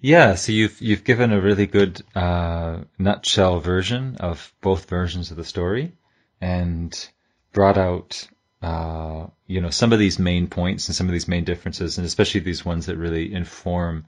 Yeah, 0.00 0.36
so 0.36 0.52
you've 0.52 0.80
you've 0.80 1.04
given 1.04 1.32
a 1.32 1.40
really 1.40 1.66
good 1.66 2.00
uh, 2.14 2.78
nutshell 2.98 3.60
version 3.60 4.16
of 4.16 4.52
both 4.62 4.88
versions 4.88 5.30
of 5.30 5.36
the 5.36 5.44
story, 5.44 5.92
and 6.40 7.08
brought 7.52 7.76
out 7.76 8.26
uh, 8.62 9.26
you 9.46 9.60
know 9.60 9.70
some 9.70 9.92
of 9.92 9.98
these 9.98 10.18
main 10.18 10.46
points 10.46 10.88
and 10.88 10.96
some 10.96 11.06
of 11.06 11.12
these 11.12 11.28
main 11.28 11.44
differences, 11.44 11.98
and 11.98 12.06
especially 12.06 12.40
these 12.40 12.64
ones 12.64 12.86
that 12.86 12.96
really 12.96 13.34
inform 13.34 14.06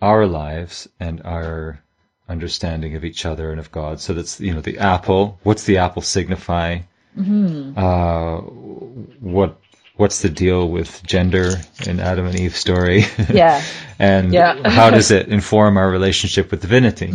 our 0.00 0.26
lives 0.26 0.86
and 1.00 1.22
our 1.24 1.83
understanding 2.28 2.96
of 2.96 3.04
each 3.04 3.26
other 3.26 3.50
and 3.50 3.60
of 3.60 3.70
God. 3.70 4.00
So 4.00 4.14
that's 4.14 4.40
you 4.40 4.54
know 4.54 4.60
the 4.60 4.78
apple. 4.78 5.38
What's 5.42 5.64
the 5.64 5.78
apple 5.78 6.02
signify? 6.02 6.80
Uh, 7.16 8.38
what 8.38 9.58
what's 9.96 10.22
the 10.22 10.28
deal 10.28 10.68
with 10.68 11.02
gender 11.04 11.52
in 11.86 12.00
Adam 12.00 12.26
and 12.26 12.38
Eve 12.38 12.56
story? 12.56 13.04
Yeah. 13.32 13.62
and 13.98 14.32
Yeah. 14.32 14.68
how 14.68 14.90
does 14.90 15.10
it 15.12 15.28
inform 15.28 15.76
our 15.76 15.88
relationship 15.88 16.50
with 16.50 16.60
divinity? 16.62 17.12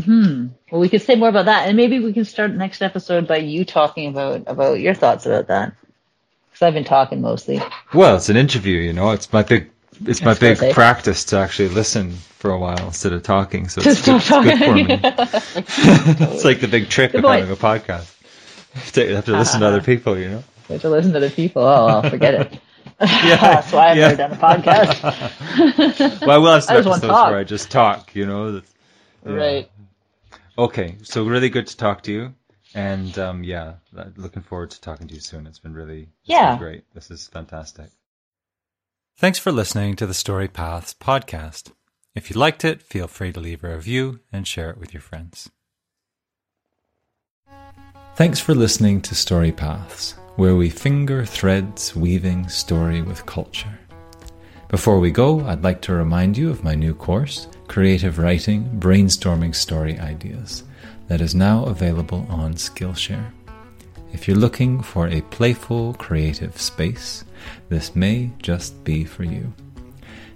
Well, 0.71 0.79
we 0.79 0.87
could 0.89 1.01
say 1.01 1.15
more 1.15 1.29
about 1.29 1.45
that, 1.45 1.67
and 1.67 1.75
maybe 1.75 1.99
we 1.99 2.13
can 2.13 2.23
start 2.25 2.51
next 2.53 2.81
episode 2.81 3.27
by 3.27 3.37
you 3.37 3.65
talking 3.65 4.07
about 4.09 4.43
about 4.47 4.79
your 4.79 4.93
thoughts 4.93 5.25
about 5.25 5.47
that. 5.47 5.73
Because 6.51 6.61
I've 6.61 6.73
been 6.73 6.85
talking 6.85 7.21
mostly. 7.21 7.61
Well, 7.93 8.15
it's 8.15 8.29
an 8.29 8.37
interview, 8.37 8.77
you 8.79 8.93
know. 8.93 9.11
It's 9.11 9.31
my 9.33 9.43
big, 9.43 9.69
it's 10.05 10.21
my 10.21 10.33
big 10.33 10.57
okay. 10.57 10.73
practice 10.73 11.25
to 11.25 11.37
actually 11.37 11.69
listen 11.69 12.11
for 12.11 12.51
a 12.51 12.57
while 12.59 12.85
instead 12.87 13.13
of 13.13 13.23
talking. 13.23 13.67
So 13.69 13.81
it's, 13.83 14.01
good, 14.05 14.15
it's 14.17 14.29
good 14.29 14.59
for 14.59 14.73
me. 14.73 14.85
it's 16.33 16.45
like 16.45 16.61
the 16.61 16.67
big 16.67 16.89
trick 16.89 17.11
Good 17.11 17.19
of 17.19 17.23
point. 17.25 17.41
having 17.41 17.53
a 17.53 17.57
podcast. 17.57 18.15
You 18.95 19.15
have 19.15 19.25
to 19.25 19.31
listen 19.35 19.61
to 19.61 19.67
other 19.67 19.81
people, 19.91 20.17
you 20.17 20.29
know. 20.29 20.43
You 20.69 20.73
have 20.73 20.81
to 20.81 20.89
listen 20.89 21.11
to 21.13 21.19
the 21.19 21.29
people. 21.31 21.63
Oh, 21.63 21.85
well, 21.87 22.09
forget 22.09 22.33
it. 22.35 22.59
Yeah, 23.01 23.37
That's 23.37 23.71
why 23.71 23.89
I've 23.89 23.97
yeah. 23.97 24.07
never 24.13 24.15
done 24.17 24.31
a 24.33 24.35
podcast. 24.35 26.21
Well, 26.21 26.31
I 26.31 26.37
will 26.37 26.51
have 26.53 26.63
some 26.63 26.77
episodes 26.77 27.01
where 27.03 27.37
I 27.37 27.43
just 27.43 27.71
talk, 27.71 28.13
you 28.15 28.25
know. 28.27 28.61
yeah. 29.25 29.31
Right. 29.33 29.71
Okay, 30.57 30.97
so 31.03 31.23
really 31.25 31.49
good 31.49 31.67
to 31.67 31.77
talk 31.77 32.03
to 32.03 32.11
you, 32.11 32.33
and 32.75 33.17
um, 33.17 33.43
yeah, 33.43 33.75
looking 34.17 34.41
forward 34.43 34.71
to 34.71 34.81
talking 34.81 35.07
to 35.07 35.13
you 35.15 35.21
soon. 35.21 35.47
It's 35.47 35.59
been 35.59 35.73
really, 35.73 36.01
it's 36.01 36.27
been 36.27 36.35
Yeah. 36.37 36.57
great. 36.57 36.83
This 36.93 37.09
is 37.09 37.27
fantastic. 37.27 37.89
Thanks 39.19 39.37
for 39.37 39.51
listening 39.51 39.97
to 39.97 40.05
the 40.05 40.13
Story 40.13 40.47
Paths 40.47 40.93
podcast. 40.93 41.73
If 42.15 42.29
you 42.29 42.39
liked 42.39 42.63
it, 42.63 42.81
feel 42.81 43.09
free 43.09 43.33
to 43.33 43.39
leave 43.41 43.65
a 43.65 43.75
review 43.75 44.21
and 44.31 44.47
share 44.47 44.69
it 44.69 44.77
with 44.77 44.93
your 44.93 45.01
friends. 45.01 45.49
Thanks 48.15 48.39
for 48.39 48.55
listening 48.55 49.01
to 49.01 49.15
Story 49.15 49.51
Paths, 49.51 50.13
where 50.37 50.55
we 50.55 50.69
finger 50.69 51.25
threads 51.25 51.93
weaving 51.97 52.47
story 52.47 53.01
with 53.01 53.25
culture. 53.25 53.77
Before 54.69 55.01
we 55.01 55.11
go, 55.11 55.41
I'd 55.41 55.65
like 55.65 55.81
to 55.81 55.93
remind 55.93 56.37
you 56.37 56.49
of 56.49 56.63
my 56.63 56.73
new 56.73 56.95
course, 56.95 57.49
creative 57.67 58.19
writing, 58.19 58.71
brainstorming 58.79 59.53
story 59.53 59.99
ideas 59.99 60.63
that 61.09 61.19
is 61.19 61.35
now 61.35 61.65
available 61.65 62.25
on 62.29 62.53
Skillshare. 62.53 63.33
If 64.11 64.27
you're 64.27 64.37
looking 64.37 64.81
for 64.81 65.07
a 65.07 65.21
playful, 65.21 65.93
creative 65.93 66.59
space, 66.59 67.23
this 67.69 67.95
may 67.95 68.31
just 68.39 68.83
be 68.83 69.05
for 69.05 69.23
you. 69.23 69.53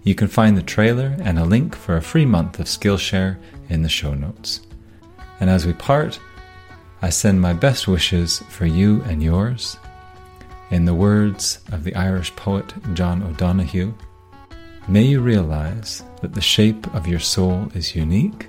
You 0.04 0.16
can 0.16 0.28
find 0.28 0.58
the 0.58 0.64
trailer 0.64 1.16
and 1.22 1.40
a 1.40 1.46
link 1.46 1.76
for 1.76 1.98
a 1.98 2.02
free 2.02 2.26
month 2.26 2.60
of 2.60 2.68
Skillshare 2.68 3.38
in 3.70 3.82
the 3.82 3.90
show 3.90 4.14
notes. 4.14 4.62
And 5.40 5.50
as 5.50 5.66
we 5.66 5.74
part, 5.74 6.20
I 7.02 7.10
send 7.10 7.42
my 7.42 7.54
best 7.54 7.88
wishes 7.88 8.40
for 8.50 8.66
you 8.66 9.02
and 9.04 9.24
yours. 9.24 9.78
In 10.70 10.86
the 10.86 10.94
words 10.94 11.60
of 11.72 11.84
the 11.84 11.96
Irish 11.96 12.36
poet 12.36 12.74
John 12.94 13.24
O'Donohue, 13.24 13.94
may 14.88 15.04
you 15.04 15.20
realize 15.20 16.04
that 16.22 16.34
the 16.34 16.42
shape 16.42 16.94
of 16.94 17.08
your 17.08 17.20
soul 17.20 17.70
is 17.74 17.96
unique, 17.96 18.48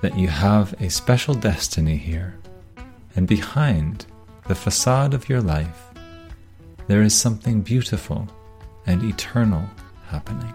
that 0.00 0.18
you 0.18 0.28
have 0.28 0.74
a 0.80 0.90
special 0.90 1.34
destiny 1.34 1.96
here, 1.96 2.38
and 3.16 3.26
behind 3.26 4.06
the 4.46 4.54
facade 4.54 5.14
of 5.14 5.28
your 5.28 5.40
life, 5.40 5.90
there 6.86 7.02
is 7.02 7.14
something 7.14 7.62
beautiful 7.62 8.28
and 8.86 9.02
eternal 9.02 9.64
happening. 10.08 10.52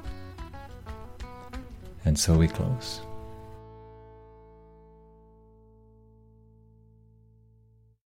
And 2.05 2.17
so 2.17 2.37
we 2.37 2.47
close. 2.47 3.01